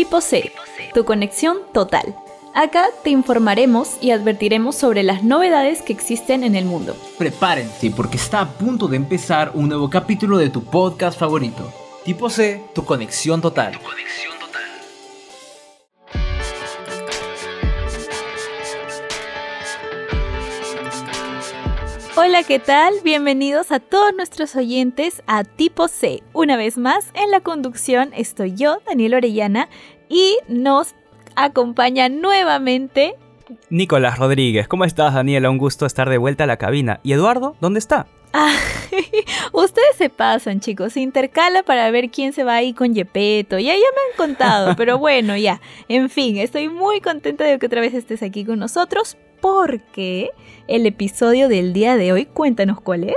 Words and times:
Tipo 0.00 0.22
C, 0.22 0.50
tu 0.94 1.04
conexión 1.04 1.58
total. 1.74 2.16
Acá 2.54 2.86
te 3.04 3.10
informaremos 3.10 3.98
y 4.00 4.12
advertiremos 4.12 4.74
sobre 4.74 5.02
las 5.02 5.22
novedades 5.22 5.82
que 5.82 5.92
existen 5.92 6.42
en 6.42 6.56
el 6.56 6.64
mundo. 6.64 6.96
Prepárense 7.18 7.90
porque 7.90 8.16
está 8.16 8.40
a 8.40 8.48
punto 8.48 8.88
de 8.88 8.96
empezar 8.96 9.50
un 9.52 9.68
nuevo 9.68 9.90
capítulo 9.90 10.38
de 10.38 10.48
tu 10.48 10.64
podcast 10.64 11.18
favorito. 11.18 11.70
Tipo 12.02 12.30
C, 12.30 12.64
tu 12.74 12.82
conexión 12.86 13.42
total. 13.42 13.78
Hola, 22.22 22.42
¿qué 22.42 22.58
tal? 22.58 22.92
Bienvenidos 23.02 23.72
a 23.72 23.80
todos 23.80 24.14
nuestros 24.14 24.54
oyentes 24.54 25.22
a 25.26 25.42
Tipo 25.42 25.88
C. 25.88 26.22
Una 26.34 26.58
vez 26.58 26.76
más, 26.76 27.10
en 27.14 27.30
la 27.30 27.40
conducción 27.40 28.10
estoy 28.14 28.54
yo, 28.54 28.82
Daniel 28.86 29.14
Orellana, 29.14 29.70
y 30.10 30.36
nos 30.46 30.94
acompaña 31.34 32.10
nuevamente 32.10 33.14
Nicolás 33.70 34.18
Rodríguez. 34.18 34.68
¿Cómo 34.68 34.84
estás, 34.84 35.14
Daniela? 35.14 35.48
Un 35.48 35.56
gusto 35.56 35.86
estar 35.86 36.10
de 36.10 36.18
vuelta 36.18 36.44
a 36.44 36.46
la 36.46 36.58
cabina. 36.58 37.00
¿Y 37.02 37.14
Eduardo? 37.14 37.56
¿Dónde 37.58 37.78
está? 37.78 38.06
Ah, 38.34 38.54
ustedes 39.54 39.96
se 39.96 40.10
pasan, 40.10 40.60
chicos. 40.60 40.92
Se 40.92 41.00
intercala 41.00 41.62
para 41.62 41.90
ver 41.90 42.10
quién 42.10 42.34
se 42.34 42.44
va 42.44 42.56
ahí 42.56 42.74
con 42.74 42.94
Yepeto. 42.94 43.58
Ya, 43.58 43.72
ya 43.72 43.78
me 43.78 44.10
han 44.10 44.16
contado, 44.18 44.74
pero 44.76 44.98
bueno, 44.98 45.38
ya. 45.38 45.62
En 45.88 46.10
fin, 46.10 46.36
estoy 46.36 46.68
muy 46.68 47.00
contenta 47.00 47.44
de 47.44 47.58
que 47.58 47.64
otra 47.64 47.80
vez 47.80 47.94
estés 47.94 48.22
aquí 48.22 48.44
con 48.44 48.58
nosotros 48.58 49.16
porque 49.40 50.30
el 50.70 50.86
episodio 50.86 51.48
del 51.48 51.72
día 51.72 51.96
de 51.96 52.12
hoy, 52.12 52.26
cuéntanos 52.26 52.80
cuál 52.80 53.02
es. 53.04 53.16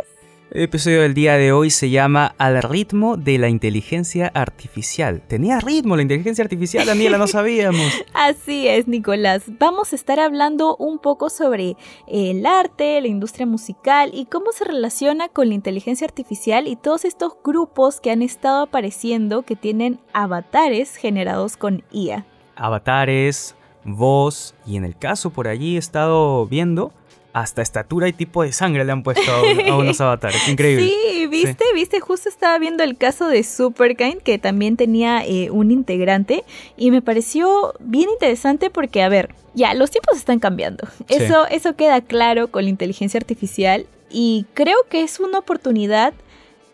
El 0.50 0.64
episodio 0.64 1.04
del 1.04 1.14
día 1.14 1.36
de 1.36 1.52
hoy 1.52 1.70
se 1.70 1.92
llama 1.92 2.34
Al 2.40 2.64
ritmo 2.64 3.16
de 3.16 3.38
la 3.38 3.48
inteligencia 3.48 4.32
artificial. 4.34 5.22
Tenía 5.28 5.60
ritmo 5.60 5.96
la 5.96 6.02
inteligencia 6.02 6.44
artificial, 6.44 6.88
Daniela, 6.88 7.20
no 7.20 7.28
sabíamos. 7.28 7.92
Así 8.14 8.68
es, 8.68 8.88
Nicolás. 8.88 9.44
Vamos 9.60 9.94
a 9.94 9.96
estar 9.96 10.20
hablando 10.20 10.76
un 10.78 10.98
poco 10.98 11.30
sobre 11.30 11.78
el 12.08 12.44
arte, 12.48 13.00
la 13.02 13.08
industria 13.08 13.46
musical 13.46 14.10
y 14.14 14.26
cómo 14.26 14.52
se 14.52 14.66
relaciona 14.66 15.30
con 15.30 15.48
la 15.50 15.54
inteligencia 15.54 16.06
artificial 16.06 16.68
y 16.68 16.76
todos 16.76 17.06
estos 17.06 17.34
grupos 17.44 18.02
que 18.02 18.10
han 18.10 18.24
estado 18.24 18.64
apareciendo 18.64 19.44
que 19.44 19.56
tienen 19.56 20.00
avatares 20.12 20.96
generados 20.96 21.56
con 21.56 21.84
IA. 21.92 22.26
Avatares, 22.56 23.56
voz 23.86 24.56
y 24.66 24.78
en 24.78 24.86
el 24.86 24.98
caso 24.98 25.30
por 25.30 25.48
allí 25.48 25.76
he 25.76 25.80
estado 25.80 26.48
viendo 26.48 26.94
hasta 27.34 27.64
estatura 27.64 28.08
y 28.08 28.14
tipo 28.14 28.44
de 28.44 28.52
sangre 28.54 28.86
le 28.86 28.92
han 28.92 29.02
puesto 29.02 29.30
a, 29.32 29.76
unos 29.76 30.00
avatares. 30.02 30.48
Increíble. 30.48 30.88
Sí, 30.88 31.28
viste, 31.28 31.66
viste, 31.74 32.00
justo 32.00 32.30
estaba 32.30 32.60
viendo 32.60 32.84
el 32.84 32.96
caso 32.96 33.28
de 33.28 33.44
Superkind, 33.44 34.22
que 34.22 34.38
también 34.38 34.78
tenía 34.78 35.26
eh, 35.26 35.50
un 35.50 35.72
integrante, 35.72 36.44
y 36.78 36.92
me 36.92 37.02
pareció 37.02 37.74
bien 37.80 38.10
interesante 38.10 38.70
porque, 38.70 39.02
a 39.02 39.10
ver, 39.10 39.34
ya, 39.56 39.74
los 39.74 39.90
tiempos 39.90 40.18
están 40.18 40.40
cambiando. 40.40 40.88
Eso, 41.10 41.48
eso 41.48 41.76
queda 41.76 42.02
claro 42.02 42.50
con 42.50 42.64
la 42.64 42.70
inteligencia 42.70 43.18
artificial, 43.18 43.88
y 44.12 44.46
creo 44.54 44.78
que 44.90 45.02
es 45.02 45.20
una 45.20 45.40
oportunidad 45.40 46.14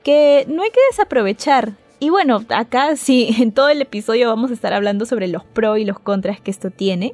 que 0.03 0.45
no 0.49 0.61
hay 0.61 0.71
que 0.71 0.81
desaprovechar. 0.91 1.73
Y 2.01 2.09
bueno, 2.09 2.43
acá 2.49 2.97
sí, 2.97 3.33
en 3.39 3.53
todo 3.53 3.69
el 3.69 3.81
episodio 3.81 4.27
vamos 4.27 4.51
a 4.51 4.53
estar 4.53 4.73
hablando 4.73 5.05
sobre 5.05 5.29
los 5.29 5.45
pros 5.45 5.79
y 5.79 5.85
los 5.85 5.99
contras 5.99 6.41
que 6.41 6.51
esto 6.51 6.69
tiene, 6.69 7.13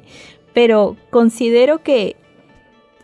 pero 0.52 0.96
considero 1.10 1.82
que 1.82 2.16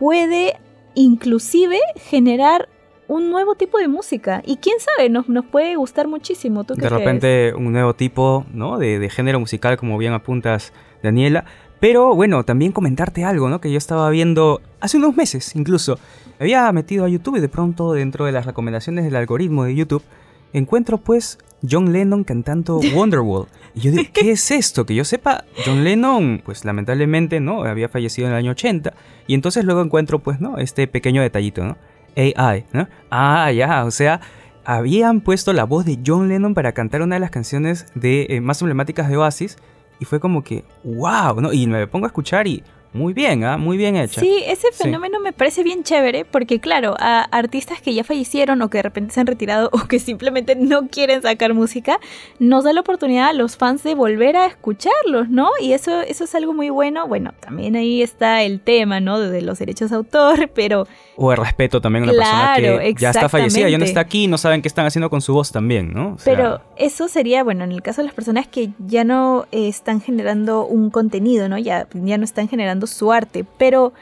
puede 0.03 0.59
inclusive 0.95 1.79
generar 1.95 2.67
un 3.07 3.29
nuevo 3.29 3.55
tipo 3.55 3.77
de 3.77 3.87
música. 3.87 4.43
Y 4.45 4.57
quién 4.57 4.75
sabe, 4.77 5.07
nos, 5.09 5.29
nos 5.29 5.45
puede 5.45 5.77
gustar 5.77 6.09
muchísimo. 6.09 6.65
de 6.65 6.89
repente 6.89 7.53
un 7.53 7.71
nuevo 7.71 7.93
tipo 7.93 8.45
¿no? 8.51 8.77
de, 8.77 8.99
de, 8.99 9.09
género 9.09 9.39
musical, 9.39 9.77
como 9.77 9.97
bien 9.97 10.11
apuntas, 10.11 10.73
Daniela. 11.01 11.45
Pero 11.79 12.15
bueno, 12.15 12.43
también 12.43 12.73
comentarte 12.73 13.23
algo, 13.23 13.47
¿no? 13.47 13.61
Que 13.61 13.71
yo 13.71 13.77
estaba 13.77 14.09
viendo 14.09 14.59
hace 14.81 14.97
unos 14.97 15.15
meses 15.15 15.55
incluso. 15.55 15.97
Me 16.37 16.47
había 16.47 16.69
metido 16.73 17.05
a 17.05 17.07
YouTube 17.07 17.37
y 17.37 17.39
de 17.39 17.47
pronto 17.47 17.93
dentro 17.93 18.25
de 18.25 18.33
las 18.33 18.45
recomendaciones 18.45 19.05
del 19.05 19.15
algoritmo 19.15 19.63
de 19.63 19.73
YouTube 19.73 20.03
encuentro 20.53 20.99
pues 20.99 21.37
John 21.69 21.91
Lennon 21.91 22.23
cantando 22.23 22.79
Wonderwall. 22.95 23.47
Y 23.75 23.81
yo 23.81 23.91
digo, 23.91 24.03
¿qué 24.13 24.31
es 24.31 24.51
esto? 24.51 24.85
Que 24.85 24.95
yo 24.95 25.03
sepa, 25.03 25.45
John 25.65 25.83
Lennon, 25.83 26.41
pues 26.45 26.65
lamentablemente, 26.65 27.39
¿no? 27.39 27.63
Había 27.63 27.89
fallecido 27.89 28.27
en 28.27 28.33
el 28.33 28.39
año 28.39 28.51
80. 28.51 28.93
Y 29.27 29.33
entonces 29.33 29.65
luego 29.65 29.81
encuentro, 29.81 30.19
pues, 30.19 30.39
¿no? 30.39 30.57
Este 30.57 30.87
pequeño 30.87 31.21
detallito, 31.21 31.63
¿no? 31.63 31.77
AI, 32.15 32.65
¿no? 32.73 32.87
Ah, 33.09 33.51
ya, 33.51 33.85
o 33.85 33.91
sea, 33.91 34.21
habían 34.65 35.21
puesto 35.21 35.51
la 35.53 35.63
voz 35.63 35.85
de 35.85 35.99
John 36.05 36.29
Lennon 36.29 36.53
para 36.53 36.73
cantar 36.73 37.01
una 37.01 37.15
de 37.15 37.21
las 37.21 37.31
canciones 37.31 37.87
de, 37.95 38.27
eh, 38.29 38.41
más 38.41 38.61
emblemáticas 38.61 39.09
de 39.09 39.17
Oasis. 39.17 39.57
Y 39.99 40.05
fue 40.05 40.19
como 40.19 40.43
que, 40.43 40.65
wow, 40.83 41.39
¿no? 41.39 41.53
Y 41.53 41.65
me 41.67 41.87
pongo 41.87 42.05
a 42.05 42.07
escuchar 42.07 42.47
y 42.47 42.63
muy 42.93 43.13
bien, 43.13 43.43
¿ah? 43.43 43.57
muy 43.57 43.75
bien 43.75 43.95
hecha. 43.95 44.21
Sí, 44.21 44.43
ese 44.45 44.71
fenómeno 44.71 45.19
me 45.19 45.33
parece 45.33 45.63
bien 45.63 45.83
chévere 45.83 46.25
porque, 46.25 46.59
claro, 46.59 46.95
a 46.99 47.23
artistas 47.23 47.81
que 47.81 47.93
ya 47.93 48.03
fallecieron 48.03 48.61
o 48.61 48.69
que 48.69 48.77
de 48.77 48.83
repente 48.83 49.13
se 49.13 49.19
han 49.19 49.27
retirado 49.27 49.69
o 49.73 49.87
que 49.87 49.99
simplemente 49.99 50.55
no 50.55 50.87
quieren 50.87 51.21
sacar 51.23 51.53
música, 51.53 51.99
nos 52.39 52.63
da 52.63 52.73
la 52.73 52.81
oportunidad 52.81 53.29
a 53.29 53.33
los 53.33 53.57
fans 53.57 53.83
de 53.83 53.95
volver 53.95 54.37
a 54.37 54.45
escucharlos, 54.45 55.29
¿no? 55.29 55.49
Y 55.59 55.73
eso, 55.73 56.01
eso 56.01 56.23
es 56.23 56.35
algo 56.35 56.53
muy 56.53 56.69
bueno. 56.69 57.07
Bueno, 57.07 57.33
también 57.39 57.75
ahí 57.75 58.01
está 58.01 58.43
el 58.43 58.59
tema, 58.59 58.99
¿no? 58.99 59.19
De 59.19 59.41
los 59.41 59.59
derechos 59.59 59.89
de 59.89 59.95
autor, 59.95 60.49
pero... 60.55 60.87
O 61.15 61.31
el 61.31 61.37
respeto 61.37 61.81
también 61.81 62.03
a 62.03 62.11
una 62.11 62.13
persona 62.13 62.55
que 62.55 62.95
ya 62.97 63.09
está 63.09 63.29
fallecida, 63.29 63.69
ya 63.69 63.77
no 63.77 63.85
está 63.85 64.01
aquí, 64.01 64.27
no 64.27 64.37
saben 64.37 64.61
qué 64.61 64.67
están 64.67 64.85
haciendo 64.85 65.09
con 65.09 65.21
su 65.21 65.33
voz 65.33 65.51
también, 65.51 65.93
¿no? 65.93 66.17
pero 66.23 66.61
eso 66.75 67.07
sería, 67.07 67.43
bueno, 67.43 67.63
en 67.63 67.71
el 67.71 67.81
caso 67.81 68.01
de 68.01 68.05
las 68.05 68.15
personas 68.15 68.47
que 68.47 68.71
ya 68.79 69.03
no 69.03 69.45
están 69.51 70.01
generando 70.01 70.65
un 70.65 70.89
contenido, 70.89 71.47
¿no? 71.49 71.57
Ya, 71.57 71.87
ya 71.93 72.17
no 72.17 72.23
están 72.23 72.47
generando 72.47 72.82
su 72.87 73.11
arte. 73.11 73.45
Pero, 73.57 73.93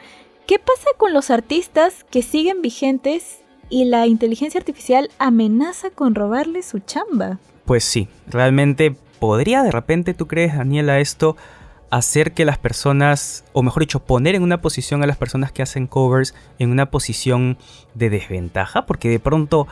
¿qué 0.46 0.58
pasa 0.58 0.90
con 0.96 1.12
los 1.12 1.30
artistas 1.30 2.04
que 2.10 2.22
siguen 2.22 2.62
vigentes 2.62 3.40
y 3.68 3.86
la 3.86 4.06
inteligencia 4.06 4.58
artificial 4.58 5.10
amenaza 5.18 5.90
con 5.90 6.14
robarle 6.14 6.62
su 6.62 6.78
chamba? 6.80 7.38
Pues 7.64 7.84
sí, 7.84 8.08
realmente 8.26 8.94
podría 9.18 9.62
de 9.62 9.70
repente, 9.70 10.14
¿tú 10.14 10.26
crees, 10.26 10.56
Daniela, 10.56 11.00
esto 11.00 11.36
hacer 11.90 12.32
que 12.32 12.44
las 12.44 12.58
personas, 12.58 13.44
o 13.52 13.62
mejor 13.62 13.82
dicho, 13.82 14.00
poner 14.00 14.34
en 14.34 14.42
una 14.42 14.60
posición 14.60 15.02
a 15.02 15.06
las 15.06 15.16
personas 15.16 15.52
que 15.52 15.62
hacen 15.62 15.86
covers 15.86 16.34
en 16.58 16.70
una 16.70 16.90
posición 16.90 17.56
de 17.94 18.10
desventaja? 18.10 18.86
Porque 18.86 19.08
de 19.08 19.18
pronto... 19.18 19.68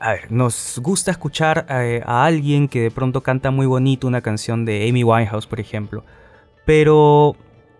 A 0.00 0.12
ver, 0.12 0.30
nos 0.30 0.78
gusta 0.80 1.10
escuchar 1.10 1.66
eh, 1.68 2.02
a 2.06 2.24
alguien 2.24 2.68
que 2.68 2.80
de 2.80 2.90
pronto 2.92 3.24
canta 3.24 3.50
muy 3.50 3.66
bonito 3.66 4.06
una 4.06 4.20
canción 4.20 4.64
de 4.64 4.88
Amy 4.88 5.02
Winehouse, 5.02 5.48
por 5.48 5.58
ejemplo. 5.58 6.04
Pero 6.64 7.34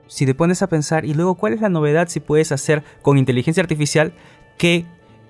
si 0.08 0.26
te 0.26 0.34
pones 0.34 0.62
a 0.62 0.66
pensar, 0.68 1.04
y 1.04 1.14
luego, 1.14 1.36
¿cuál 1.36 1.52
es 1.52 1.60
la 1.60 1.68
novedad 1.68 2.08
si 2.08 2.20
puedes 2.20 2.50
hacer 2.50 2.82
con 3.02 3.18
inteligencia 3.18 3.62
artificial 3.62 4.12
que 4.56 4.86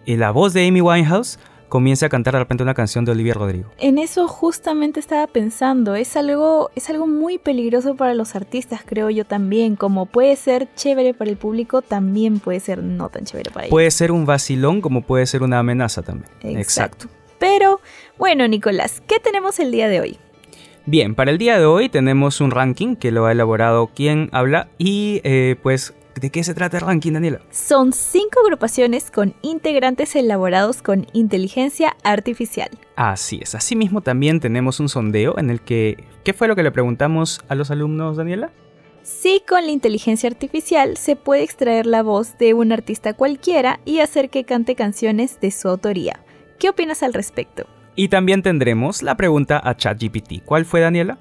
la 0.07 0.31
voz 0.31 0.55
de 0.55 0.67
Amy 0.67 0.81
Winehouse 0.81 1.39
comience 1.69 2.05
a 2.05 2.09
cantar 2.09 2.35
de 2.35 2.41
repente 2.41 2.63
una 2.63 2.75
canción 2.75 3.05
de 3.05 3.13
Olivia 3.13 3.35
Rodrigo. 3.35 3.71
En 3.79 3.99
eso 3.99 4.27
justamente 4.27 5.01
estaba 5.01 5.27
pensando, 5.27 5.95
es 5.95 6.17
algo, 6.17 6.71
es 6.75 6.89
algo 6.91 7.07
muy 7.07 7.39
peligroso 7.39 7.95
para 7.95 8.15
los 8.15 8.35
artistas, 8.35 8.81
creo 8.85 9.11
yo 9.11 9.25
también, 9.25 9.77
como 9.77 10.07
puede 10.07 10.35
ser 10.37 10.69
chévere 10.75 11.15
para 11.15 11.31
el 11.31 11.37
público, 11.37 11.83
también 11.83 12.41
puede 12.41 12.61
ser 12.61 12.83
no 12.83 13.09
tan 13.11 13.25
chévere 13.25 13.51
para 13.51 13.67
ellos. 13.67 13.71
Puede 13.71 13.91
ser 13.91 14.13
un 14.13 14.27
vacilón 14.27 14.81
como 14.81 15.03
puede 15.03 15.27
ser 15.27 15.43
una 15.43 15.59
amenaza 15.59 16.03
también. 16.03 16.31
Exacto. 16.43 17.09
Pero, 17.39 17.81
bueno, 18.19 18.49
Nicolás, 18.49 19.01
¿qué 19.07 19.21
tenemos 19.21 19.61
el 19.61 19.71
día 19.71 19.89
de 19.89 20.01
hoy? 20.01 20.19
Bien, 20.91 21.15
para 21.15 21.31
el 21.31 21.37
día 21.37 21.59
de 21.59 21.67
hoy 21.67 21.91
tenemos 21.91 22.41
un 22.41 22.51
ranking 22.51 22.97
que 22.97 23.11
lo 23.11 23.27
ha 23.27 23.33
elaborado 23.33 23.89
quien 23.89 24.31
habla 24.33 24.71
y 24.79 25.21
eh, 25.23 25.57
pues 25.63 25.95
¿De 26.19 26.31
qué 26.31 26.43
se 26.43 26.55
trata 26.55 26.79
el 26.79 26.83
ranking, 26.83 27.13
Daniela? 27.13 27.43
Son 27.51 27.93
cinco 27.93 28.41
agrupaciones 28.43 29.11
con 29.11 29.35
integrantes 29.43 30.17
elaborados 30.17 30.81
con 30.81 31.07
inteligencia 31.13 31.95
artificial. 32.05 32.71
Así 32.97 33.39
es. 33.43 33.55
Asimismo, 33.55 34.01
también 34.01 34.41
tenemos 34.41 34.81
un 34.81 34.89
sondeo 34.89 35.39
en 35.39 35.51
el 35.51 35.61
que. 35.61 36.03
¿Qué 36.25 36.33
fue 36.33 36.49
lo 36.49 36.57
que 36.57 36.63
le 36.63 36.73
preguntamos 36.73 37.43
a 37.49 37.55
los 37.55 37.71
alumnos, 37.71 38.17
Daniela? 38.17 38.51
Si 39.03 39.43
con 39.47 39.67
la 39.67 39.71
inteligencia 39.71 40.29
artificial 40.29 40.97
se 40.97 41.17
puede 41.17 41.43
extraer 41.43 41.85
la 41.85 42.03
voz 42.03 42.39
de 42.39 42.55
un 42.55 42.73
artista 42.73 43.13
cualquiera 43.13 43.79
y 43.85 44.01
hacer 44.01 44.31
que 44.31 44.45
cante 44.45 44.75
canciones 44.75 45.39
de 45.39 45.51
su 45.51 45.69
autoría. 45.69 46.19
¿Qué 46.59 46.71
opinas 46.71 47.03
al 47.03 47.13
respecto? 47.13 47.67
Y 47.99 48.11
también 48.11 48.43
tendremos 48.43 49.03
la 49.03 49.17
pregunta 49.17 49.61
a 49.63 49.77
ChatGPT. 49.77 50.45
¿Cuál 50.45 50.65
fue, 50.65 50.79
Daniela? 50.79 51.19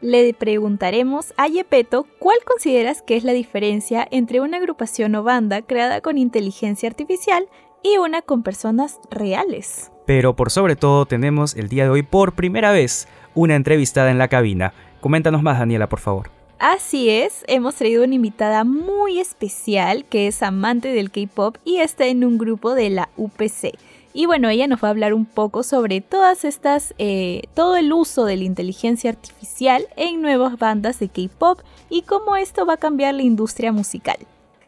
Le 0.00 0.34
preguntaremos 0.34 1.32
a 1.36 1.46
Yepeto 1.46 2.04
cuál 2.18 2.38
consideras 2.44 3.00
que 3.00 3.16
es 3.16 3.22
la 3.22 3.32
diferencia 3.32 4.08
entre 4.10 4.40
una 4.40 4.56
agrupación 4.56 5.14
o 5.14 5.22
banda 5.22 5.62
creada 5.62 6.00
con 6.00 6.18
inteligencia 6.18 6.88
artificial 6.88 7.46
y 7.84 7.98
una 7.98 8.22
con 8.22 8.42
personas 8.42 8.98
reales. 9.08 9.92
Pero 10.04 10.34
por 10.34 10.50
sobre 10.50 10.74
todo 10.74 11.06
tenemos 11.06 11.54
el 11.54 11.68
día 11.68 11.84
de 11.84 11.90
hoy 11.90 12.02
por 12.02 12.32
primera 12.32 12.72
vez 12.72 13.06
una 13.36 13.54
entrevistada 13.54 14.10
en 14.10 14.18
la 14.18 14.26
cabina. 14.26 14.72
Coméntanos 15.00 15.44
más, 15.44 15.60
Daniela, 15.60 15.88
por 15.88 16.00
favor. 16.00 16.30
Así 16.58 17.08
es, 17.08 17.44
hemos 17.46 17.76
traído 17.76 18.02
una 18.02 18.16
invitada 18.16 18.64
muy 18.64 19.20
especial 19.20 20.04
que 20.06 20.26
es 20.26 20.42
amante 20.42 20.88
del 20.88 21.12
K-Pop 21.12 21.58
y 21.64 21.76
está 21.76 22.06
en 22.08 22.24
un 22.24 22.36
grupo 22.36 22.74
de 22.74 22.90
la 22.90 23.10
UPC 23.16 23.78
Y 24.16 24.24
bueno, 24.24 24.48
ella 24.48 24.66
nos 24.66 24.82
va 24.82 24.88
a 24.88 24.92
hablar 24.92 25.12
un 25.12 25.26
poco 25.26 25.62
sobre 25.62 26.00
todas 26.00 26.46
estas, 26.46 26.94
eh, 26.96 27.42
todo 27.52 27.76
el 27.76 27.92
uso 27.92 28.24
de 28.24 28.38
la 28.38 28.44
inteligencia 28.44 29.10
artificial 29.10 29.88
en 29.94 30.22
nuevas 30.22 30.58
bandas 30.58 30.98
de 30.98 31.10
K-pop 31.10 31.60
y 31.90 32.00
cómo 32.00 32.34
esto 32.34 32.64
va 32.64 32.74
a 32.74 32.76
cambiar 32.78 33.12
la 33.12 33.22
industria 33.22 33.72
musical. 33.72 34.16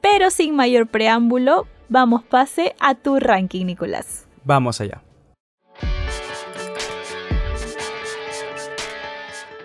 Pero 0.03 0.31
sin 0.31 0.55
mayor 0.55 0.87
preámbulo, 0.87 1.67
vamos 1.89 2.25
pase 2.25 2.75
a 2.79 2.95
tu 2.95 3.19
ranking, 3.19 3.65
Nicolás. 3.65 4.27
Vamos 4.45 4.83
allá. 4.83 5.01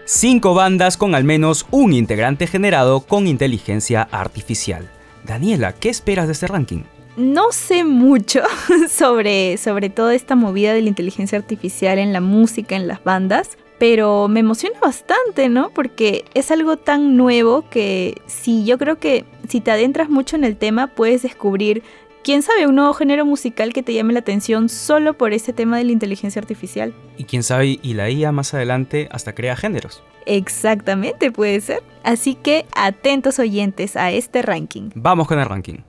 Cinco 0.05 0.53
bandas 0.53 0.95
con 0.95 1.13
al 1.13 1.25
menos 1.25 1.67
un 1.71 1.91
integrante 1.91 2.47
generado 2.47 3.01
con 3.01 3.27
inteligencia 3.27 4.07
artificial. 4.13 4.89
Daniela, 5.25 5.73
¿qué 5.73 5.89
esperas 5.89 6.27
de 6.27 6.33
este 6.33 6.47
ranking? 6.47 6.83
No 7.15 7.51
sé 7.51 7.83
mucho 7.83 8.41
sobre, 8.89 9.57
sobre 9.57 9.89
toda 9.89 10.15
esta 10.15 10.35
movida 10.35 10.73
de 10.73 10.81
la 10.81 10.89
inteligencia 10.89 11.37
artificial 11.37 11.99
en 11.99 12.11
la 12.11 12.21
música, 12.21 12.75
en 12.75 12.87
las 12.87 13.03
bandas, 13.03 13.57
pero 13.77 14.27
me 14.27 14.39
emociona 14.39 14.79
bastante, 14.79 15.49
¿no? 15.49 15.69
Porque 15.69 16.25
es 16.33 16.49
algo 16.51 16.77
tan 16.77 17.17
nuevo 17.17 17.69
que 17.69 18.21
sí, 18.25 18.65
yo 18.65 18.77
creo 18.77 18.97
que 18.97 19.25
si 19.47 19.61
te 19.61 19.71
adentras 19.71 20.09
mucho 20.09 20.35
en 20.35 20.43
el 20.43 20.57
tema 20.57 20.87
puedes 20.87 21.21
descubrir, 21.21 21.83
quién 22.23 22.41
sabe, 22.41 22.65
un 22.65 22.75
nuevo 22.75 22.93
género 22.93 23.25
musical 23.25 23.73
que 23.73 23.83
te 23.83 23.93
llame 23.93 24.13
la 24.13 24.19
atención 24.19 24.69
solo 24.69 25.13
por 25.13 25.33
ese 25.33 25.53
tema 25.53 25.77
de 25.77 25.83
la 25.83 25.91
inteligencia 25.91 26.39
artificial. 26.39 26.93
Y 27.17 27.25
quién 27.25 27.43
sabe, 27.43 27.79
y 27.81 27.93
la 27.93 28.09
IA 28.09 28.31
más 28.31 28.53
adelante 28.53 29.07
hasta 29.11 29.35
crea 29.35 29.55
géneros. 29.55 30.01
Exactamente, 30.25 31.31
puede 31.31 31.59
ser. 31.61 31.83
Así 32.03 32.35
que 32.35 32.65
atentos 32.73 33.37
oyentes 33.39 33.95
a 33.95 34.11
este 34.11 34.41
ranking. 34.41 34.89
Vamos 34.95 35.27
con 35.27 35.39
el 35.39 35.45
ranking. 35.45 35.79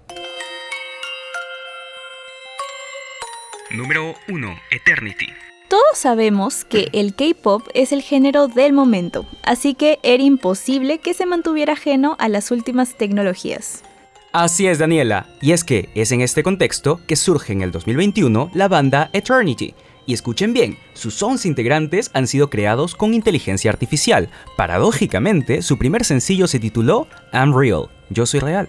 Número 3.75 4.15
1. 4.29 4.57
Eternity. 4.71 5.27
Todos 5.69 5.99
sabemos 5.99 6.65
que 6.65 6.91
el 6.93 7.15
K-Pop 7.15 7.67
es 7.75 7.91
el 7.91 8.03
género 8.03 8.47
del 8.47 8.73
momento, 8.73 9.27
así 9.43 9.75
que 9.75 9.99
era 10.05 10.23
imposible 10.23 10.99
que 10.99 11.13
se 11.13 11.27
mantuviera 11.27 11.73
ajeno 11.73 12.17
a 12.21 12.29
las 12.29 12.53
últimas 12.53 12.95
tecnologías. 12.95 13.83
Así 14.33 14.69
es, 14.69 14.79
Daniela, 14.79 15.27
y 15.41 15.53
es 15.53 15.65
que 15.65 15.89
es 15.97 16.13
en 16.13 16.21
este 16.21 16.45
contexto 16.45 17.01
que 17.09 17.17
surge 17.17 17.53
en 17.53 17.63
el 17.63 17.73
2021 17.73 18.53
la 18.55 18.69
banda 18.69 19.11
Eternity. 19.13 19.75
Y 20.07 20.15
escuchen 20.15 20.53
bien, 20.53 20.79
sus 20.93 21.21
11 21.21 21.49
integrantes 21.49 22.13
han 22.15 22.29
sido 22.29 22.51
creados 22.51 22.95
con 22.95 23.13
inteligencia 23.13 23.73
artificial. 23.73 24.29
Paradójicamente, 24.57 25.63
su 25.63 25.79
primer 25.79 26.05
sencillo 26.05 26.47
se 26.47 26.61
tituló 26.61 27.09
I'm 27.33 27.53
Real, 27.53 27.89
Yo 28.11 28.25
Soy 28.25 28.39
Real. 28.39 28.69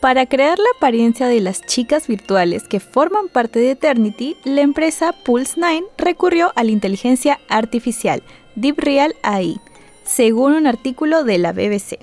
Para 0.00 0.26
crear 0.26 0.56
la 0.58 0.68
apariencia 0.76 1.26
de 1.26 1.40
las 1.40 1.60
chicas 1.60 2.06
virtuales 2.06 2.62
que 2.68 2.78
forman 2.78 3.26
parte 3.28 3.58
de 3.58 3.72
Eternity, 3.72 4.36
la 4.44 4.60
empresa 4.60 5.12
Pulse 5.12 5.54
9 5.56 5.86
recurrió 5.96 6.52
a 6.54 6.62
la 6.62 6.70
inteligencia 6.70 7.40
artificial 7.48 8.22
Deep 8.54 8.78
Real 8.78 9.16
AI, 9.24 9.60
según 10.04 10.52
un 10.52 10.68
artículo 10.68 11.24
de 11.24 11.38
la 11.38 11.52
BBC. 11.52 11.98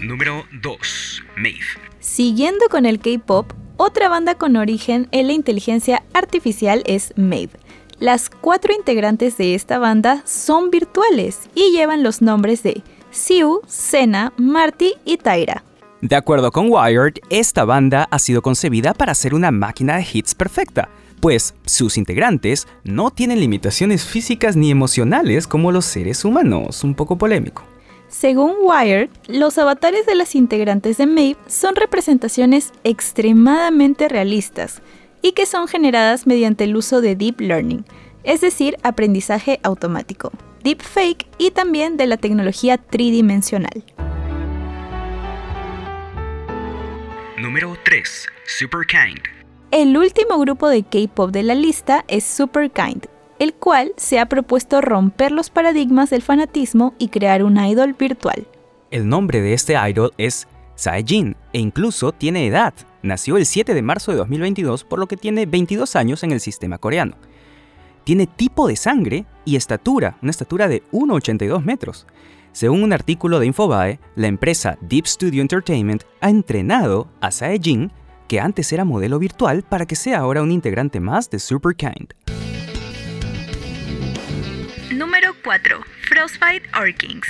Número 0.00 0.42
2. 0.62 1.22
Maeve. 1.36 1.60
Siguiendo 2.00 2.68
con 2.68 2.86
el 2.86 2.98
K-pop, 2.98 3.52
otra 3.76 4.08
banda 4.08 4.34
con 4.34 4.56
origen 4.56 5.06
en 5.12 5.28
la 5.28 5.32
inteligencia 5.32 6.02
artificial 6.12 6.82
es 6.86 7.12
Maeve. 7.16 7.52
Las 8.00 8.30
cuatro 8.30 8.74
integrantes 8.74 9.36
de 9.36 9.54
esta 9.54 9.78
banda 9.78 10.22
son 10.26 10.72
virtuales 10.72 11.48
y 11.54 11.70
llevan 11.70 12.02
los 12.02 12.20
nombres 12.20 12.64
de 12.64 12.82
Siu, 13.12 13.60
Sena, 13.68 14.32
Marty 14.36 14.94
y 15.04 15.18
Tyra. 15.18 15.62
De 16.04 16.16
acuerdo 16.16 16.52
con 16.52 16.66
Wired, 16.70 17.14
esta 17.30 17.64
banda 17.64 18.06
ha 18.10 18.18
sido 18.18 18.42
concebida 18.42 18.92
para 18.92 19.14
ser 19.14 19.32
una 19.32 19.50
máquina 19.50 19.96
de 19.96 20.06
hits 20.12 20.34
perfecta, 20.34 20.90
pues 21.18 21.54
sus 21.64 21.96
integrantes 21.96 22.68
no 22.84 23.10
tienen 23.10 23.40
limitaciones 23.40 24.04
físicas 24.04 24.54
ni 24.54 24.70
emocionales 24.70 25.46
como 25.46 25.72
los 25.72 25.86
seres 25.86 26.26
humanos, 26.26 26.84
un 26.84 26.94
poco 26.94 27.16
polémico. 27.16 27.62
Según 28.08 28.52
Wired, 28.60 29.08
los 29.28 29.56
avatares 29.56 30.04
de 30.04 30.14
las 30.14 30.34
integrantes 30.34 30.98
de 30.98 31.06
Maeve 31.06 31.38
son 31.46 31.74
representaciones 31.74 32.72
extremadamente 32.84 34.06
realistas 34.10 34.82
y 35.22 35.32
que 35.32 35.46
son 35.46 35.68
generadas 35.68 36.26
mediante 36.26 36.64
el 36.64 36.76
uso 36.76 37.00
de 37.00 37.16
Deep 37.16 37.40
Learning, 37.40 37.82
es 38.24 38.42
decir, 38.42 38.76
aprendizaje 38.82 39.58
automático, 39.62 40.32
Deepfake 40.64 41.26
y 41.38 41.52
también 41.52 41.96
de 41.96 42.08
la 42.08 42.18
tecnología 42.18 42.76
tridimensional. 42.76 43.82
Número 47.44 47.76
3. 47.84 48.26
Superkind. 48.46 49.20
El 49.70 49.98
último 49.98 50.38
grupo 50.38 50.66
de 50.70 50.82
K-pop 50.82 51.30
de 51.30 51.42
la 51.42 51.54
lista 51.54 52.02
es 52.08 52.24
Superkind, 52.24 53.06
el 53.38 53.52
cual 53.52 53.92
se 53.98 54.18
ha 54.18 54.30
propuesto 54.30 54.80
romper 54.80 55.30
los 55.30 55.50
paradigmas 55.50 56.08
del 56.08 56.22
fanatismo 56.22 56.94
y 56.98 57.08
crear 57.08 57.44
un 57.44 57.62
idol 57.62 57.92
virtual. 57.92 58.48
El 58.90 59.10
nombre 59.10 59.42
de 59.42 59.52
este 59.52 59.74
idol 59.74 60.14
es 60.16 60.48
Saejin 60.74 61.36
e 61.52 61.58
incluso 61.58 62.12
tiene 62.12 62.46
edad. 62.46 62.72
Nació 63.02 63.36
el 63.36 63.44
7 63.44 63.74
de 63.74 63.82
marzo 63.82 64.12
de 64.12 64.16
2022, 64.16 64.84
por 64.84 64.98
lo 64.98 65.06
que 65.06 65.18
tiene 65.18 65.44
22 65.44 65.96
años 65.96 66.22
en 66.22 66.32
el 66.32 66.40
sistema 66.40 66.78
coreano. 66.78 67.18
Tiene 68.04 68.26
tipo 68.26 68.66
de 68.68 68.76
sangre 68.76 69.26
y 69.44 69.56
estatura, 69.56 70.16
una 70.22 70.30
estatura 70.30 70.66
de 70.66 70.82
1,82 70.92 71.62
metros. 71.62 72.06
Según 72.54 72.84
un 72.84 72.92
artículo 72.92 73.40
de 73.40 73.46
Infobae, 73.46 73.98
la 74.14 74.28
empresa 74.28 74.78
Deep 74.80 75.08
Studio 75.08 75.42
Entertainment 75.42 76.04
ha 76.20 76.30
entrenado 76.30 77.10
a 77.20 77.32
Sae-jin, 77.32 77.90
que 78.28 78.38
antes 78.38 78.72
era 78.72 78.84
modelo 78.84 79.18
virtual, 79.18 79.64
para 79.64 79.86
que 79.86 79.96
sea 79.96 80.20
ahora 80.20 80.40
un 80.40 80.52
integrante 80.52 81.00
más 81.00 81.28
de 81.30 81.40
Superkind. 81.40 82.14
Número 84.92 85.34
4. 85.42 85.80
Frostbite 86.08 86.68
Orkings. 86.80 87.26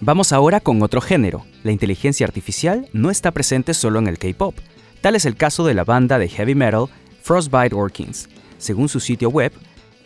Vamos 0.00 0.32
ahora 0.32 0.60
con 0.60 0.80
otro 0.80 1.02
género. 1.02 1.44
La 1.62 1.72
inteligencia 1.72 2.26
artificial 2.26 2.88
no 2.94 3.10
está 3.10 3.32
presente 3.32 3.74
solo 3.74 3.98
en 3.98 4.06
el 4.06 4.18
K-pop. 4.18 4.56
Tal 5.02 5.16
es 5.16 5.26
el 5.26 5.36
caso 5.36 5.66
de 5.66 5.74
la 5.74 5.84
banda 5.84 6.18
de 6.18 6.30
heavy 6.30 6.54
metal 6.54 6.86
Frostbite 7.22 7.74
Orkings. 7.74 8.30
Según 8.56 8.88
su 8.88 9.00
sitio 9.00 9.28
web, 9.28 9.52